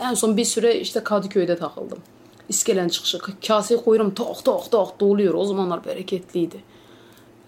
En 0.01 0.15
son 0.15 0.37
bir 0.37 0.45
süre 0.45 0.81
işte 0.81 1.05
Kadıköy'de 1.05 1.57
takıldım. 1.57 1.99
İskelen 2.49 2.89
çıkışı. 2.89 3.19
Kaseyi 3.47 3.81
koyuyorum 3.81 4.15
tok 4.15 4.45
tok 4.45 4.71
tok 4.71 5.01
doluyor. 5.01 5.35
O 5.35 5.45
zamanlar 5.45 5.85
bereketliydi. 5.85 6.57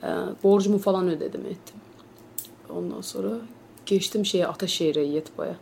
Ee, 0.04 0.08
borcumu 0.44 0.78
falan 0.78 1.08
ödedim 1.08 1.40
ettim. 1.40 1.76
Ondan 2.78 3.00
sonra 3.00 3.28
geçtim 3.86 4.26
şeye 4.26 4.46
Ataşehir'e 4.46 5.02
Yetba'ya. 5.02 5.56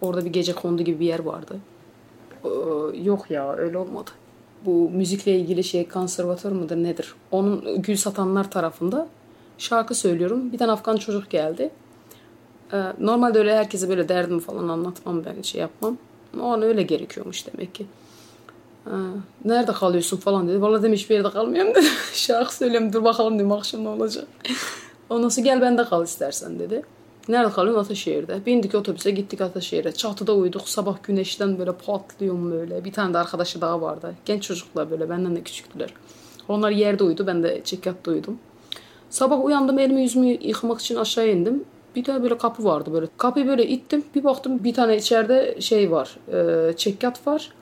Orada 0.00 0.24
bir 0.24 0.30
gece 0.30 0.52
kondu 0.52 0.82
gibi 0.82 1.00
bir 1.00 1.06
yer 1.06 1.18
vardı. 1.18 1.58
Ee, 2.44 2.48
yok 3.02 3.30
ya 3.30 3.54
öyle 3.54 3.78
olmadı. 3.78 4.10
Bu 4.64 4.90
müzikle 4.90 5.38
ilgili 5.38 5.64
şey 5.64 5.88
konservatör 5.88 6.52
mıdır 6.52 6.76
nedir? 6.76 7.14
Onun 7.30 7.82
gül 7.82 7.96
satanlar 7.96 8.50
tarafında 8.50 9.08
şarkı 9.58 9.94
söylüyorum. 9.94 10.52
Bir 10.52 10.58
tane 10.58 10.72
Afgan 10.72 10.96
çocuk 10.96 11.30
geldi. 11.30 11.70
Ee, 12.72 12.82
normalde 13.00 13.38
öyle 13.38 13.56
herkese 13.56 13.88
böyle 13.88 14.08
derdimi 14.08 14.40
falan 14.40 14.68
anlatmam 14.68 15.24
ben 15.24 15.42
şey 15.42 15.60
yapmam. 15.60 15.98
O 16.40 16.44
an 16.44 16.62
öyle 16.62 16.82
gerekiyormuş 16.82 17.46
demek 17.46 17.74
ki. 17.74 17.86
Ee, 18.86 18.90
nerede 19.44 19.72
kalıyorsun 19.72 20.16
falan 20.16 20.48
dedi. 20.48 20.62
Vallahi 20.62 20.82
demiş 20.82 21.10
bir 21.10 21.14
yerde 21.14 21.30
kalmıyorum 21.30 21.74
dedi. 21.74 21.86
Şarkı 22.12 22.56
söylüyorum 22.56 22.92
dur 22.92 23.04
bakalım 23.04 23.34
dedim 23.34 23.52
akşam 23.52 23.84
ne 23.84 23.88
olacak. 23.88 24.26
Ondan 25.14 25.28
sonra 25.28 25.44
gel 25.44 25.60
bende 25.60 25.84
kal 25.84 26.04
istersen 26.04 26.58
dedi. 26.58 26.82
Nerede 27.28 27.52
kalıyorsun? 27.52 27.84
Ataşehir'de. 27.84 28.46
Bindik 28.46 28.74
otobüse 28.74 29.10
gittik 29.10 29.40
Ataşehir'e. 29.40 29.92
Çatıda 29.92 30.34
uyuduk. 30.34 30.68
Sabah 30.68 30.96
güneşten 31.02 31.58
böyle 31.58 31.72
patlıyorum 31.72 32.52
böyle. 32.52 32.84
Bir 32.84 32.92
tane 32.92 33.14
de 33.14 33.18
arkadaşı 33.18 33.60
daha 33.60 33.80
vardı. 33.80 34.14
Genç 34.24 34.42
çocuklar 34.42 34.90
böyle 34.90 35.10
benden 35.10 35.36
de 35.36 35.42
küçüktüler. 35.42 35.94
Onlar 36.48 36.70
yerde 36.70 37.04
uyudu. 37.04 37.26
Ben 37.26 37.42
de 37.42 37.60
çekyatta 37.64 38.10
uyudum. 38.10 38.38
Sabah 39.10 39.44
uyandım 39.44 39.78
elimi 39.78 40.02
yüzümü 40.02 40.26
yıkamak 40.26 40.80
için 40.80 40.96
aşağı 40.96 41.28
indim. 41.28 41.64
Bir 41.96 42.04
tane 42.04 42.22
böyle 42.22 42.38
kapı 42.38 42.64
vardı 42.64 42.92
böyle. 42.92 43.06
Kapıyı 43.18 43.46
böyle 43.46 43.66
ittim. 43.66 44.04
Bir 44.14 44.24
baktım 44.24 44.64
bir 44.64 44.74
tane 44.74 44.96
içeride 44.96 45.60
şey 45.60 45.90
var. 45.90 46.16
E, 46.32 46.76
çekyat 46.76 47.26
var. 47.26 47.52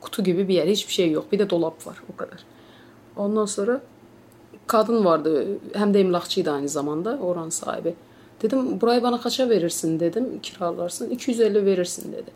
Kutu 0.00 0.24
gibi 0.24 0.48
bir 0.48 0.54
yer. 0.54 0.66
Hiçbir 0.66 0.92
şey 0.92 1.10
yok. 1.10 1.32
Bir 1.32 1.38
de 1.38 1.50
dolap 1.50 1.86
var. 1.86 1.96
O 2.14 2.16
kadar. 2.16 2.44
Ondan 3.16 3.46
sonra 3.46 3.80
kadın 4.66 5.04
vardı. 5.04 5.46
Hem 5.72 5.94
de 5.94 6.00
emlakçıydı 6.00 6.50
aynı 6.50 6.68
zamanda. 6.68 7.18
Oran 7.22 7.48
sahibi. 7.48 7.94
Dedim 8.42 8.80
burayı 8.80 9.02
bana 9.02 9.20
kaça 9.20 9.48
verirsin 9.48 10.00
dedim. 10.00 10.40
Kiralarsın. 10.42 11.10
250 11.10 11.66
verirsin 11.66 12.12
dedi. 12.12 12.30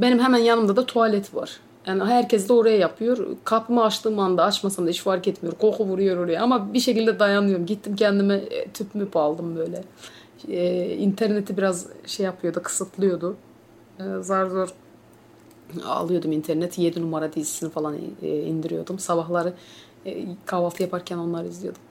Benim 0.00 0.18
hemen 0.18 0.38
yanımda 0.38 0.76
da 0.76 0.86
tuvalet 0.86 1.34
var. 1.34 1.60
Yani 1.86 2.04
herkes 2.04 2.48
de 2.48 2.52
oraya 2.52 2.76
yapıyor. 2.76 3.26
Kapımı 3.44 3.84
açtığım 3.84 4.18
anda 4.18 4.44
açmasam 4.44 4.86
da 4.86 4.90
hiç 4.90 5.02
fark 5.02 5.28
etmiyor. 5.28 5.54
Koku 5.58 5.84
vuruyor 5.84 6.16
oraya 6.16 6.42
ama 6.42 6.74
bir 6.74 6.80
şekilde 6.80 7.18
dayanıyorum. 7.18 7.66
Gittim 7.66 7.96
kendime 7.96 8.34
e, 8.34 8.68
tüp 8.70 8.94
müp 8.94 9.16
aldım 9.16 9.56
böyle. 9.56 9.82
Ee, 10.48 10.96
interneti 10.96 11.56
biraz 11.56 11.86
şey 12.06 12.26
yapıyordu, 12.26 12.62
kısıtlıyordu. 12.62 13.36
Ee, 14.00 14.04
zar 14.20 14.46
zor 14.46 14.68
alıyordum 15.84 16.32
interneti. 16.32 16.82
7 16.82 17.02
numara 17.02 17.32
dizisini 17.32 17.70
falan 17.70 17.96
e, 18.22 18.42
indiriyordum. 18.42 18.98
Sabahları 18.98 19.52
e, 20.06 20.24
kahvaltı 20.46 20.82
yaparken 20.82 21.18
onları 21.18 21.48
izliyordum. 21.48 21.82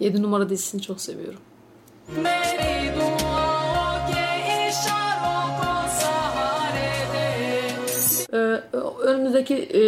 7 0.00 0.22
numara 0.22 0.48
dizisini 0.48 0.82
çok 0.82 1.00
seviyorum. 1.00 1.40
Ee, 8.32 8.60
önümüzdeki 9.02 9.54
e, 9.54 9.82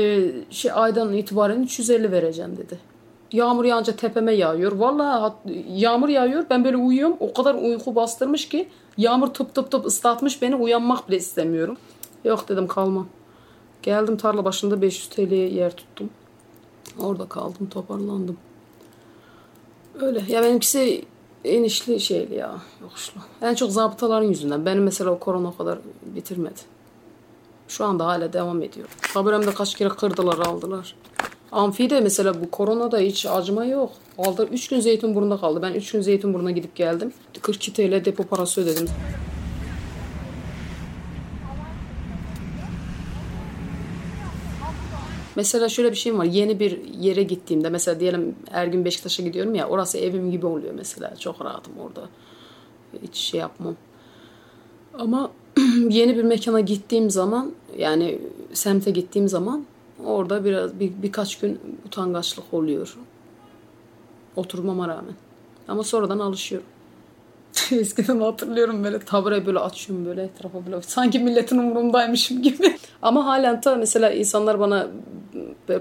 şey 0.53 0.71
aydan 0.75 1.13
itibaren 1.13 1.63
350 1.63 2.13
vereceğim 2.13 2.57
dedi. 2.57 2.79
Yağmur 3.33 3.65
yağınca 3.65 3.97
tepeme 3.97 4.33
yağıyor. 4.33 4.73
Vallahi 4.73 5.35
yağmur 5.69 6.09
yağıyor. 6.09 6.45
Ben 6.51 6.65
böyle 6.65 6.77
uyuyorum. 6.77 7.17
O 7.21 7.33
kadar 7.33 7.55
uyku 7.55 7.95
bastırmış 7.95 8.49
ki 8.49 8.69
yağmur 8.97 9.27
tıp 9.27 9.55
tıp 9.55 9.71
tıp 9.71 9.87
ıslatmış 9.87 10.43
beni. 10.43 10.57
Uyanmak 10.57 11.09
bile 11.09 11.17
istemiyorum. 11.17 11.77
Yok 12.25 12.49
dedim 12.49 12.67
kalmam. 12.67 13.07
Geldim 13.83 14.17
tarla 14.17 14.45
başında 14.45 14.83
500 14.83 15.09
TL'ye 15.09 15.49
yer 15.49 15.77
tuttum. 15.77 16.11
Orada 16.99 17.29
kaldım 17.29 17.69
toparlandım. 17.71 18.37
Öyle. 20.01 20.25
Ya 20.29 20.43
benimkisi 20.43 21.05
enişli 21.45 22.01
şeyli 22.01 22.35
ya. 22.35 22.61
Yokuşlu. 22.83 23.21
En 23.43 23.55
çok 23.55 23.71
zabıtaların 23.71 24.27
yüzünden. 24.29 24.67
Benim 24.67 24.83
mesela 24.83 25.11
o 25.11 25.19
korona 25.19 25.57
kadar 25.57 25.79
bitirmedi. 26.03 26.61
Şu 27.69 27.85
anda 27.85 28.07
hala 28.07 28.33
devam 28.33 28.63
ediyor. 28.63 28.89
Haberimde 29.15 29.55
kaç 29.55 29.75
kere 29.75 29.89
kırdılar 29.89 30.39
aldılar. 30.39 30.95
Amfi'de 31.53 32.01
mesela 32.01 32.41
bu 32.41 32.51
koronada 32.51 32.99
hiç 32.99 33.27
acıma 33.27 33.65
yok. 33.65 33.93
Aldı 34.19 34.49
3 34.53 34.69
gün 34.69 34.81
Zeytinburnu'nda 34.81 35.37
kaldı. 35.37 35.63
Ben 35.63 35.75
3 35.75 35.93
gün 35.93 36.01
Zeytinburnu'na 36.01 36.51
gidip 36.51 36.77
geldim. 36.77 37.13
42 37.43 37.73
TL 37.73 38.05
depo 38.05 38.25
parası 38.25 38.61
ödedim. 38.61 38.89
Mesela 45.39 45.69
şöyle 45.69 45.91
bir 45.91 45.97
şeyim 45.97 46.19
var. 46.19 46.25
Yeni 46.25 46.61
bir 46.61 46.85
yere 46.85 47.23
gittiğimde 47.23 47.71
mesela 47.71 48.01
diyelim 48.01 48.37
her 48.51 48.67
gün 48.67 48.85
Beşiktaş'a 48.85 49.23
gidiyorum 49.23 49.55
ya 49.55 49.69
orası 49.69 49.99
evim 49.99 50.31
gibi 50.31 50.47
oluyor 50.47 50.75
mesela. 50.75 51.17
Çok 51.17 51.45
rahatım 51.45 51.73
orada. 51.79 52.09
Hiç 53.03 53.17
şey 53.17 53.41
yapmam. 53.41 53.77
Ama 54.95 55.31
yeni 55.89 56.17
bir 56.17 56.23
mekana 56.23 56.61
gittiğim 56.61 57.11
zaman 57.11 57.53
yani 57.77 58.19
semte 58.53 58.91
gittiğim 58.91 59.29
zaman 59.29 59.65
orada 60.05 60.45
biraz 60.45 60.81
bir, 60.81 60.93
birkaç 61.03 61.39
gün 61.39 61.61
utangaçlık 61.87 62.55
oluyor. 62.55 62.99
Oturmama 64.37 64.89
rağmen. 64.89 65.15
Ama 65.69 65.83
sonradan 65.83 66.19
alışıyorum. 66.19 66.69
Eskiden 67.73 68.21
hatırlıyorum 68.21 68.85
böyle 68.85 68.99
tabure 68.99 69.47
böyle 69.47 69.59
açıyorum 69.59 70.07
böyle 70.07 70.23
etrafa 70.23 70.67
böyle 70.67 70.83
sanki 70.83 71.19
milletin 71.19 71.59
umurumdaymışım 71.59 72.43
gibi. 72.43 72.79
Ama 73.03 73.27
halen 73.27 73.61
ta 73.61 73.75
mesela 73.75 74.11
insanlar 74.11 74.61
bana 74.61 74.87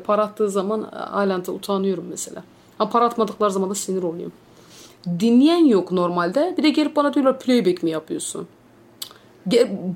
para 0.05 0.23
attığı 0.23 0.49
zaman 0.49 0.81
halen 0.91 1.43
ta 1.43 1.51
utanıyorum 1.51 2.05
mesela. 2.09 2.43
Ha 2.77 2.89
para 2.89 3.05
atmadıkları 3.05 3.51
zaman 3.51 3.69
da 3.69 3.75
sinir 3.75 4.03
oluyorum. 4.03 4.33
Dinleyen 5.19 5.65
yok 5.65 5.91
normalde. 5.91 6.55
Bir 6.57 6.63
de 6.63 6.69
gelip 6.69 6.95
bana 6.95 7.13
diyorlar 7.13 7.39
playback 7.39 7.83
mi 7.83 7.89
yapıyorsun? 7.89 8.47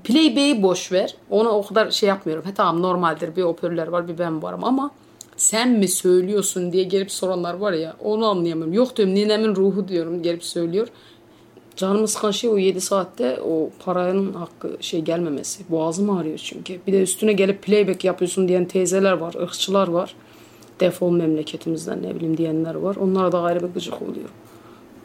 Playback'i 0.04 0.64
boş 0.64 0.92
ver. 0.92 1.16
Ona 1.30 1.50
o 1.50 1.66
kadar 1.66 1.92
şey 1.92 2.10
yapmıyorum. 2.10 2.46
He 2.46 2.54
tamam 2.54 2.82
normaldir 2.82 3.36
bir 3.36 3.44
operatör 3.44 3.88
var 3.88 4.08
bir 4.08 4.18
ben 4.18 4.42
varım 4.42 4.64
ama 4.64 4.92
sen 5.38 5.70
mi 5.70 5.88
söylüyorsun 5.88 6.74
diye 6.74 6.84
gelip 6.84 7.12
soranlar 7.12 7.54
var 7.54 7.74
ya 7.74 7.96
onu 8.04 8.28
anlayamıyorum. 8.28 8.74
Yok 8.74 8.98
diyorum 8.98 9.16
ninemin 9.16 9.56
ruhu 9.56 9.88
diyorum 9.88 10.24
gelip 10.24 10.44
söylüyor. 10.44 10.88
Canımı 11.76 12.08
sıkan 12.08 12.32
şey 12.32 12.50
o 12.50 12.58
7 12.58 12.82
saatte 12.82 13.40
o 13.42 13.70
paranın 13.86 14.34
hakkı 14.34 14.78
şey 14.80 15.02
gelmemesi. 15.02 15.64
Boğazım 15.70 16.10
ağrıyor 16.10 16.38
çünkü. 16.38 16.80
Bir 16.88 16.94
de 16.94 17.02
üstüne 17.02 17.34
gelip 17.34 17.64
playback 17.64 18.04
yapıyorsun 18.04 18.48
diyen 18.48 18.66
teyzeler 18.66 19.14
var, 19.14 19.34
ırkçılar 19.34 19.88
var. 19.88 20.16
Defol 20.80 21.12
memleketimizden 21.12 22.04
ne 22.04 22.16
bileyim 22.16 22.38
diyenler 22.38 22.76
var. 22.76 22.96
Onlara 22.96 23.32
da 23.32 23.42
ayrı 23.42 23.64
bir 23.64 23.74
gıcık 23.74 24.02
oluyor. 24.02 24.30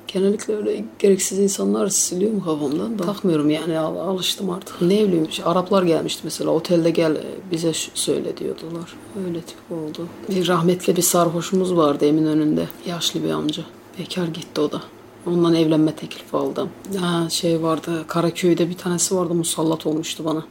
Genellikle 0.08 0.56
öyle 0.56 0.84
gereksiz 0.98 1.38
insanlar 1.38 1.88
siliyorum 1.88 2.40
kafamdan 2.44 2.98
da. 2.98 3.04
Takmıyorum 3.04 3.50
yani 3.50 3.78
al, 3.78 3.96
alıştım 3.96 4.50
artık. 4.50 4.82
Ne 4.82 5.04
bileyim 5.04 5.26
işte 5.30 5.44
Araplar 5.44 5.82
gelmişti 5.82 6.20
mesela 6.24 6.50
otelde 6.50 6.90
gel 6.90 7.16
bize 7.52 7.72
söyle 7.94 8.36
diyordular. 8.36 8.94
Öyle 9.26 9.40
tip 9.40 9.58
oldu. 9.70 10.08
Bir 10.28 10.48
rahmetli 10.48 10.96
bir 10.96 11.02
sarhoşumuz 11.02 11.76
vardı 11.76 12.06
emin 12.06 12.26
önünde. 12.26 12.68
Yaşlı 12.86 13.24
bir 13.24 13.30
amca. 13.30 13.62
Bekar 13.98 14.26
gitti 14.26 14.60
o 14.60 14.72
da. 14.72 14.82
Ondan 15.26 15.54
evlenme 15.54 15.94
teklifi 15.94 16.36
aldım. 16.36 16.70
Ha, 17.00 17.30
şey 17.30 17.62
vardı 17.62 18.04
Karaköy'de 18.08 18.68
bir 18.68 18.76
tanesi 18.76 19.16
vardı 19.16 19.34
musallat 19.34 19.86
olmuştu 19.86 20.24
bana. 20.24 20.44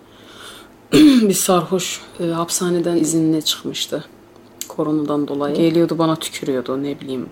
bir 1.30 1.34
sarhoş 1.34 2.02
e, 2.20 2.26
hapishaneden 2.26 2.96
izinle 2.96 3.42
çıkmıştı. 3.42 4.06
Koronadan 4.68 5.28
dolayı. 5.28 5.56
Geliyordu 5.56 5.98
bana 5.98 6.16
tükürüyordu 6.16 6.84
ne 6.84 7.00
bileyim. 7.00 7.30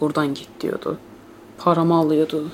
Buradan 0.00 0.34
git 0.34 0.48
diyordu. 0.60 0.98
Paramı 1.58 1.94
alıyordu. 1.94 2.44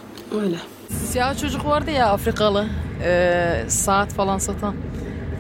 Öyle. 0.42 0.56
Siyah 0.90 1.38
çocuk 1.38 1.64
vardı 1.64 1.90
ya 1.90 2.08
Afrikalı. 2.08 2.66
E, 3.04 3.64
saat 3.68 4.12
falan 4.12 4.38
satan. 4.38 4.74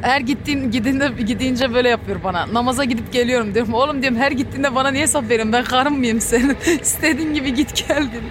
Her 0.02 0.20
gittiğin 0.20 0.70
gidince 0.70 1.08
gidince 1.26 1.74
böyle 1.74 1.88
yapıyor 1.88 2.20
bana. 2.24 2.46
Namaza 2.52 2.84
gidip 2.84 3.12
geliyorum 3.12 3.54
diyorum. 3.54 3.74
Oğlum 3.74 4.02
diyorum 4.02 4.18
her 4.18 4.32
gittiğinde 4.32 4.74
bana 4.74 4.90
niye 4.90 5.02
hesap 5.02 5.28
verin? 5.28 5.52
Ben 5.52 5.64
karım 5.64 5.98
mıyım 5.98 6.20
senin? 6.20 6.56
İstediğin 6.82 7.34
gibi 7.34 7.54
git 7.54 7.88
gel 7.88 8.08
dedim. 8.12 8.30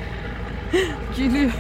Gülüyor. 1.18 1.52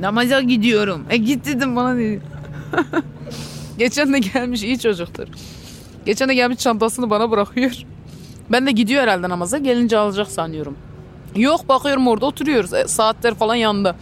Namaza 0.00 0.40
gidiyorum. 0.40 1.06
E 1.10 1.16
git 1.16 1.46
dedim 1.46 1.76
bana 1.76 1.96
dedi. 1.96 2.22
Geçen 3.78 4.12
de 4.12 4.18
gelmiş 4.18 4.62
iyi 4.62 4.78
çocuktur. 4.78 5.28
Geçen 6.06 6.28
de 6.28 6.34
gelmiş 6.34 6.58
çantasını 6.58 7.10
bana 7.10 7.30
bırakıyor. 7.30 7.72
Ben 8.52 8.66
de 8.66 8.70
gidiyor 8.70 9.02
herhalde 9.02 9.28
namaza. 9.28 9.58
Gelince 9.58 9.98
alacak 9.98 10.28
sanıyorum. 10.28 10.76
Yok 11.36 11.68
bakıyorum 11.68 12.08
orada 12.08 12.26
oturuyoruz. 12.26 12.74
E, 12.74 12.88
saatler 12.88 13.34
falan 13.34 13.54
yanında. 13.54 13.96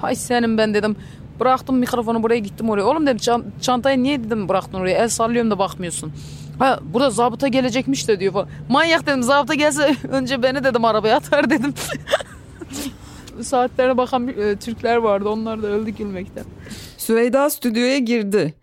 Hay 0.00 0.14
senin 0.16 0.58
ben 0.58 0.74
dedim. 0.74 0.96
Bıraktım 1.40 1.78
mikrofonu 1.78 2.22
buraya 2.22 2.38
gittim 2.38 2.70
oraya. 2.70 2.84
Oğlum 2.84 3.06
dedim 3.06 3.42
çantayı 3.60 4.02
niye 4.02 4.24
dedim 4.24 4.48
bıraktın 4.48 4.78
oraya? 4.78 4.98
El 4.98 5.08
sallıyorum 5.08 5.50
da 5.50 5.58
bakmıyorsun. 5.58 6.12
Ha 6.58 6.80
burada 6.82 7.10
zabıta 7.10 7.48
gelecekmiş 7.48 8.08
de 8.08 8.20
diyor 8.20 8.32
falan. 8.32 8.48
Manyak 8.68 9.06
dedim 9.06 9.22
zabıta 9.22 9.54
gelse 9.54 9.96
önce 10.10 10.42
beni 10.42 10.64
dedim 10.64 10.84
arabaya 10.84 11.16
atar 11.16 11.50
dedim. 11.50 11.74
Saatlere 13.42 13.96
bakan 13.96 14.28
e, 14.28 14.56
Türkler 14.56 14.96
vardı. 14.96 15.28
Onlar 15.28 15.62
da 15.62 15.66
öldü 15.66 15.90
gülmekten. 15.90 16.44
Süveyda 16.98 17.50
stüdyoya 17.50 17.98
girdi. 17.98 18.54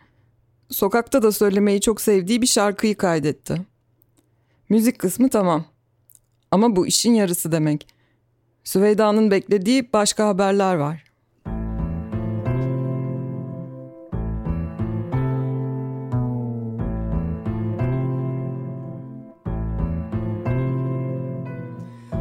sokakta 0.69 1.23
da 1.23 1.31
söylemeyi 1.31 1.81
çok 1.81 2.01
sevdiği 2.01 2.41
bir 2.41 2.47
şarkıyı 2.47 2.97
kaydetti. 2.97 3.61
Müzik 4.69 4.99
kısmı 4.99 5.29
tamam. 5.29 5.65
Ama 6.51 6.75
bu 6.75 6.87
işin 6.87 7.13
yarısı 7.13 7.51
demek. 7.51 7.87
Süveyda'nın 8.63 9.31
beklediği 9.31 9.93
başka 9.93 10.27
haberler 10.27 10.75
var. 10.75 11.03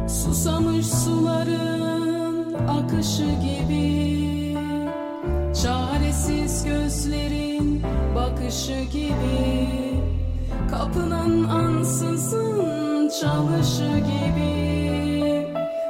Susamış 0.07 0.50
akışı 3.01 3.23
gibi 3.23 4.57
Çaresiz 5.63 6.65
gözlerin 6.65 7.83
bakışı 8.15 8.81
gibi 8.93 9.69
Kapının 10.71 11.43
ansızın 11.43 13.11
çalışı 13.21 13.89
gibi 13.97 15.47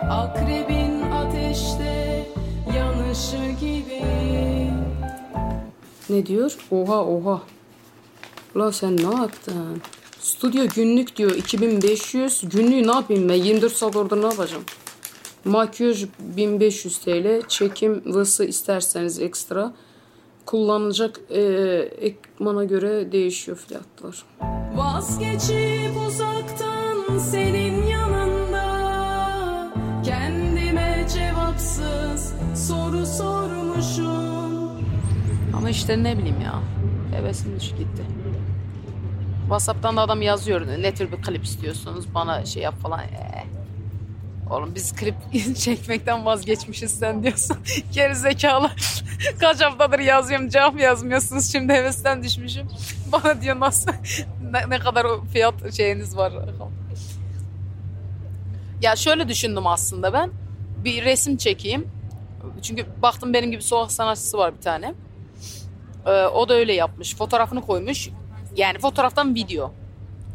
Akrebin 0.10 1.02
ateşte 1.02 2.26
yanışı 2.76 3.66
gibi 3.66 4.04
Ne 6.10 6.26
diyor? 6.26 6.58
Oha 6.72 7.06
oha. 7.06 7.42
La 8.58 8.72
sen 8.72 8.98
ne 8.98 9.16
yaptın? 9.16 9.82
Stüdyo 10.20 10.66
günlük 10.76 11.16
diyor 11.16 11.32
2500. 11.32 12.42
Günlüğü 12.44 12.88
ne 12.88 12.92
yapayım 12.92 13.30
ben? 13.30 13.36
24 13.36 13.74
saat 13.74 13.96
orada 13.96 14.16
ne 14.16 14.26
yapacağım? 14.26 14.64
Makyaj 15.46 16.06
1500 16.20 16.98
TL. 16.98 17.48
Çekim 17.48 18.02
vısı 18.06 18.46
isterseniz 18.46 19.20
ekstra. 19.20 19.74
Kullanılacak 20.46 21.20
e, 21.30 21.42
ekmana 22.02 22.64
göre 22.64 23.12
değişiyor 23.12 23.58
fiyatlar. 23.68 24.24
Vazgeçip 24.76 25.98
uzaktan 26.08 27.18
senin 27.18 27.84
yanında 27.88 28.62
Kendime 30.06 31.08
cevapsız 31.14 32.34
soru 32.68 33.06
sormuşum 33.06 34.86
Ama 35.58 35.70
işte 35.70 36.04
ne 36.04 36.18
bileyim 36.18 36.42
ya. 36.42 36.62
Hevesim 37.20 37.60
düşük 37.60 37.78
gitti. 37.78 38.04
Whatsapp'tan 39.42 39.98
da 39.98 40.02
adam 40.02 40.22
yazıyor. 40.22 40.68
Ne 40.68 40.94
tür 40.96 41.12
bir 41.12 41.22
klip 41.22 41.44
istiyorsunuz? 41.44 42.06
Bana 42.16 42.46
şey 42.46 42.64
yap 42.64 42.76
falan. 42.82 43.00
Ee, 43.00 43.32
oğlum 44.52 44.76
biz 44.76 44.96
klip 44.96 45.16
çekmekten 45.58 46.26
vazgeçmişiz 46.26 47.00
sen 47.00 47.24
diyorsun. 47.24 47.58
Geri 47.94 48.16
zekalı. 48.16 48.72
Kaç 49.40 49.62
haftadır 49.62 50.00
yazıyorum 50.00 50.50
cevap 50.50 50.80
yazmıyorsunuz. 50.80 51.52
Şimdi 51.52 51.74
hevesten 51.74 52.24
düşmüşüm. 52.24 52.68
Bana 53.12 53.42
diyor 53.42 53.60
nasıl 53.60 53.92
ne, 54.52 54.70
ne 54.70 54.80
kadar 54.80 55.08
fiyat 55.34 55.74
şeyiniz 55.76 56.18
var. 56.18 56.34
Ya 58.82 58.96
şöyle 58.96 59.28
düşündüm 59.28 59.68
aslında 59.68 60.14
ben. 60.14 60.32
Bir 60.84 61.06
resim 61.06 61.38
çekeyim. 61.38 61.88
Çünkü 62.62 62.86
baktım 63.02 63.34
benim 63.34 63.52
gibi 63.52 63.62
sokak 63.62 63.92
sanatçısı 63.92 64.38
var 64.38 64.58
bir 64.58 64.62
tane. 64.62 64.94
Ee, 66.06 66.12
o 66.12 66.50
da 66.50 66.54
öyle 66.54 66.74
yapmış. 66.74 67.16
Fotoğrafını 67.16 67.62
koymuş. 67.62 68.10
Yani 68.56 68.80
fotoğraftan 68.80 69.36
video. 69.36 69.74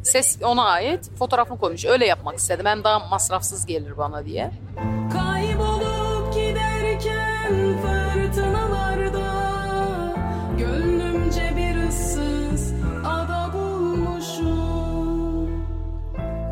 Ses 0.06 0.38
ona 0.42 0.64
ait. 0.64 1.10
Fotoğrafını 1.18 1.58
koymuş. 1.58 1.84
Öyle 1.84 2.06
yapmak 2.06 2.38
istedim. 2.38 2.66
Hem 2.66 2.84
daha 2.84 2.98
masrafsız 2.98 3.66
gelir 3.66 3.96
bana 3.98 4.24
diye. 4.24 4.50
Kaybolup 5.12 6.34
giderken 6.34 7.78
fırtınalarda 7.82 9.26
Gönlümce 10.58 11.52
bir 11.56 11.88
ıssız 11.88 12.72
ada 13.06 13.50
bulmuşum 13.52 14.86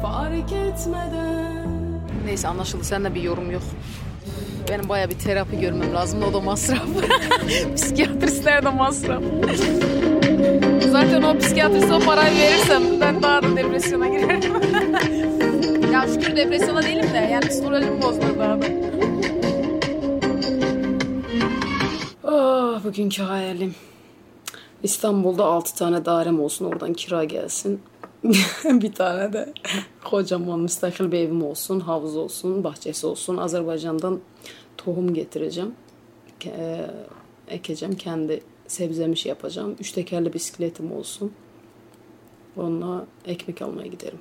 Fark 0.03 0.53
etmeden 0.53 2.01
Neyse 2.25 2.49
anlaşıldı. 2.49 2.85
Sende 2.85 3.15
bir 3.15 3.23
yorum 3.23 3.51
yok. 3.51 3.63
Benim 4.71 4.89
baya 4.89 5.11
bir 5.11 5.19
terapi 5.19 5.61
görmem 5.61 5.95
lazım. 5.95 6.23
O 6.23 6.33
da 6.33 6.41
masraf. 6.41 6.87
Psikiyatristler 7.77 8.65
de 8.65 8.71
masraf. 8.71 9.23
Zaten 10.91 11.23
o 11.23 11.39
psikiyatriste 11.39 11.95
o 11.95 12.01
parayı 12.01 12.39
verirsem 12.39 12.83
ben 13.01 13.23
daha 13.23 13.43
da 13.43 13.57
depresyona 13.57 14.09
girerim. 14.09 14.53
ya 15.93 16.07
şükür 16.09 16.37
depresyona 16.37 16.83
değilim 16.83 17.07
de 17.15 17.19
yani 17.33 17.49
psikolojim 17.49 18.03
bozulur 18.03 18.39
daha 18.39 18.63
da. 18.63 18.67
Ah 22.25 22.85
bugünkü 22.85 23.23
hayalim. 23.23 23.75
İstanbul'da 24.83 25.45
6 25.45 25.75
tane 25.75 26.05
dairem 26.05 26.41
olsun 26.41 26.65
oradan 26.65 26.93
kira 26.93 27.25
gelsin. 27.25 27.81
bir 28.65 28.93
tane 28.93 29.33
de 29.33 29.53
kocaman 30.05 30.61
müstakil 30.61 31.13
bir 31.13 31.19
evim 31.19 31.43
olsun, 31.43 31.81
havuz 31.81 32.17
olsun, 32.17 32.65
bahçesi 32.65 33.07
olsun. 33.07 33.37
Azerbaycan'dan 33.37 34.21
tohum 34.77 35.15
getireceğim. 35.15 35.75
Ke- 36.41 36.91
ekeceğim, 37.49 37.97
kendi 37.97 38.43
sebzemi 38.75 39.17
şey 39.17 39.31
yapacağım. 39.31 39.77
Üç 39.81 39.93
tekerli 39.93 40.33
bisikletim 40.33 40.93
olsun. 40.93 41.33
Onunla 42.57 43.07
ekmek 43.25 43.63
almaya 43.63 43.87
giderim. 43.87 44.21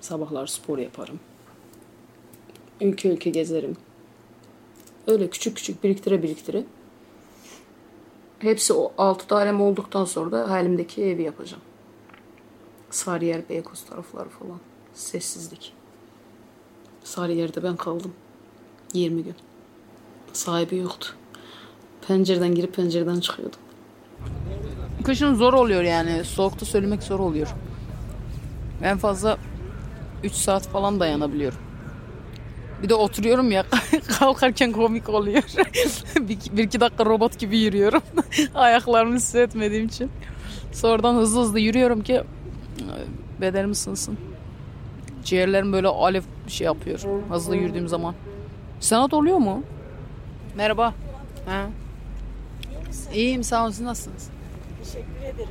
Sabahlar 0.00 0.46
spor 0.46 0.78
yaparım. 0.78 1.20
Ülke 2.80 3.08
ülke 3.08 3.30
gezerim. 3.30 3.76
Öyle 5.06 5.30
küçük 5.30 5.56
küçük 5.56 5.84
biriktire 5.84 6.22
biriktire. 6.22 6.64
Hepsi 8.38 8.72
o 8.72 8.92
altı 8.98 9.30
dairem 9.30 9.60
olduktan 9.60 10.04
sonra 10.04 10.32
da 10.32 10.50
hayalimdeki 10.50 11.02
evi 11.02 11.22
yapacağım. 11.22 11.62
Sarıyer, 12.90 13.48
Beykoz 13.48 13.84
tarafları 13.84 14.28
falan. 14.28 14.60
Sessizlik. 14.94 15.72
Sarıyer'de 17.04 17.62
ben 17.62 17.76
kaldım. 17.76 18.12
20 18.94 19.24
gün. 19.24 19.34
Sahibi 20.32 20.76
yoktu. 20.76 21.16
Pencereden 22.10 22.54
girip 22.54 22.74
pencereden 22.74 23.20
çıkıyordum. 23.20 23.60
Kışın 25.04 25.34
zor 25.34 25.52
oluyor 25.52 25.82
yani. 25.82 26.24
Soğukta 26.24 26.66
söylemek 26.66 27.02
zor 27.02 27.20
oluyor. 27.20 27.48
En 28.82 28.98
fazla 28.98 29.38
3 30.24 30.32
saat 30.32 30.68
falan 30.68 31.00
dayanabiliyorum. 31.00 31.58
Bir 32.82 32.88
de 32.88 32.94
oturuyorum 32.94 33.50
ya 33.50 33.64
kalkarken 34.18 34.72
komik 34.72 35.08
oluyor. 35.08 35.42
bir, 36.16 36.38
bir 36.52 36.64
iki 36.64 36.80
dakika 36.80 37.06
robot 37.06 37.38
gibi 37.38 37.58
yürüyorum. 37.58 38.02
Ayaklarımı 38.54 39.16
hissetmediğim 39.16 39.86
için. 39.86 40.10
Sonradan 40.72 41.14
hızlı 41.14 41.40
hızlı 41.40 41.60
yürüyorum 41.60 42.02
ki 42.02 42.22
bedenim 43.40 43.70
ısınsın. 43.70 44.18
Ciğerlerim 45.24 45.72
böyle 45.72 45.88
alev 45.88 46.22
bir 46.46 46.52
şey 46.52 46.64
yapıyor. 46.64 47.00
Hızlı 47.30 47.56
yürüdüğüm 47.56 47.88
zaman. 47.88 48.14
Sana 48.80 49.10
da 49.10 49.16
oluyor 49.16 49.38
mu? 49.38 49.62
Merhaba. 50.56 50.94
Ha. 51.46 51.66
İyiyim 53.14 53.44
sağ 53.44 53.62
olun 53.62 53.70
siz 53.70 53.80
nasılsınız? 53.80 54.28
Teşekkür 54.84 55.34
ederim. 55.34 55.50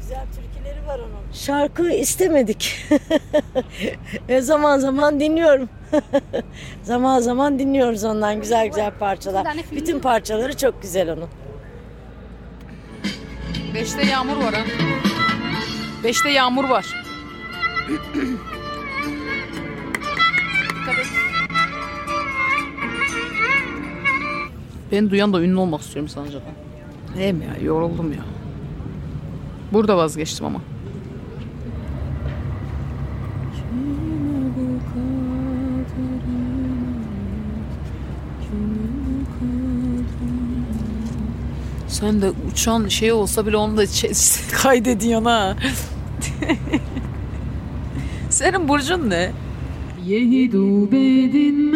Güzel 0.00 0.24
türküleri 0.26 0.86
var 0.86 0.98
onun. 0.98 1.32
Şarkı 1.32 1.90
istemedik. 1.90 2.86
Ve 4.28 4.40
zaman 4.42 4.78
zaman 4.78 5.20
dinliyorum. 5.20 5.68
zaman 6.82 7.20
zaman 7.20 7.58
dinliyoruz 7.58 8.04
ondan 8.04 8.40
güzel 8.40 8.66
güzel 8.66 8.90
parçalar. 8.98 9.46
Bütün 9.72 10.00
parçaları 10.00 10.56
çok 10.56 10.82
güzel 10.82 11.12
onun. 11.12 11.28
Beşte 13.74 14.06
yağmur 14.06 14.36
var 14.36 14.54
ha. 14.54 14.60
Beşte 16.04 16.30
yağmur 16.30 16.64
var. 16.68 17.04
Dikkat 20.68 20.98
et. 20.98 21.06
Ben 24.92 25.10
duyan 25.10 25.32
da 25.32 25.42
ünlü 25.42 25.56
olmak 25.56 25.80
istiyorum 25.80 26.08
sanacak. 26.08 26.42
Hem 27.14 27.42
ya 27.42 27.56
yoruldum 27.64 28.12
ya. 28.12 28.24
Burada 29.72 29.96
vazgeçtim 29.96 30.46
ama. 30.46 30.60
Sen 41.88 42.22
de 42.22 42.32
uçan 42.52 42.88
şey 42.88 43.12
olsa 43.12 43.46
bile 43.46 43.56
onu 43.56 43.76
da 43.76 43.84
kaydediyorsun 44.62 45.24
ha. 45.24 45.56
Senin 48.30 48.68
burcun 48.68 49.10
ne? 49.10 49.32
Yehidu 50.06 50.92
bedin 50.92 51.72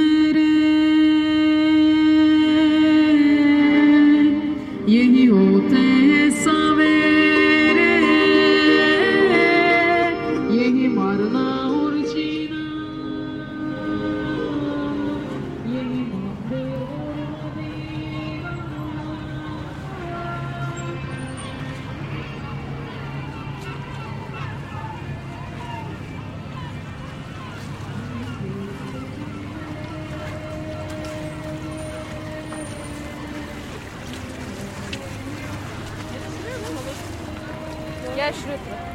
Otur. 38.33 38.93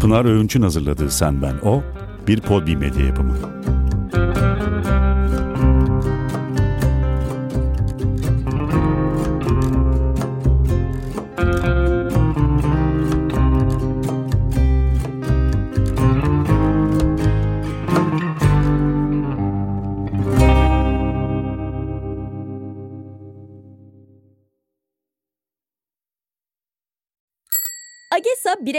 Pınar 0.00 0.24
Öğünç'ün 0.24 0.62
hazırladığı 0.62 1.10
Sen 1.10 1.42
Ben 1.42 1.54
O, 1.62 1.82
bir 2.26 2.40
Podbi 2.40 2.76
medya 2.76 3.06
yapımı. 3.06 3.34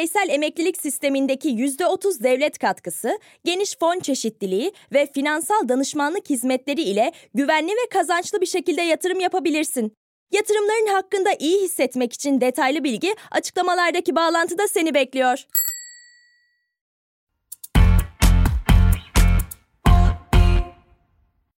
Bireysel 0.01 0.29
emeklilik 0.29 0.77
sistemindeki 0.77 1.49
%30 1.49 2.23
devlet 2.23 2.57
katkısı, 2.57 3.19
geniş 3.45 3.77
fon 3.77 3.99
çeşitliliği 3.99 4.71
ve 4.93 5.07
finansal 5.13 5.69
danışmanlık 5.69 6.29
hizmetleri 6.29 6.81
ile 6.81 7.11
güvenli 7.33 7.71
ve 7.71 7.89
kazançlı 7.93 8.41
bir 8.41 8.45
şekilde 8.45 8.81
yatırım 8.81 9.19
yapabilirsin. 9.19 9.93
Yatırımların 10.31 10.93
hakkında 10.93 11.29
iyi 11.39 11.61
hissetmek 11.61 12.13
için 12.13 12.41
detaylı 12.41 12.83
bilgi 12.83 13.15
açıklamalardaki 13.31 14.15
bağlantıda 14.15 14.67
seni 14.67 14.93
bekliyor. 14.93 15.45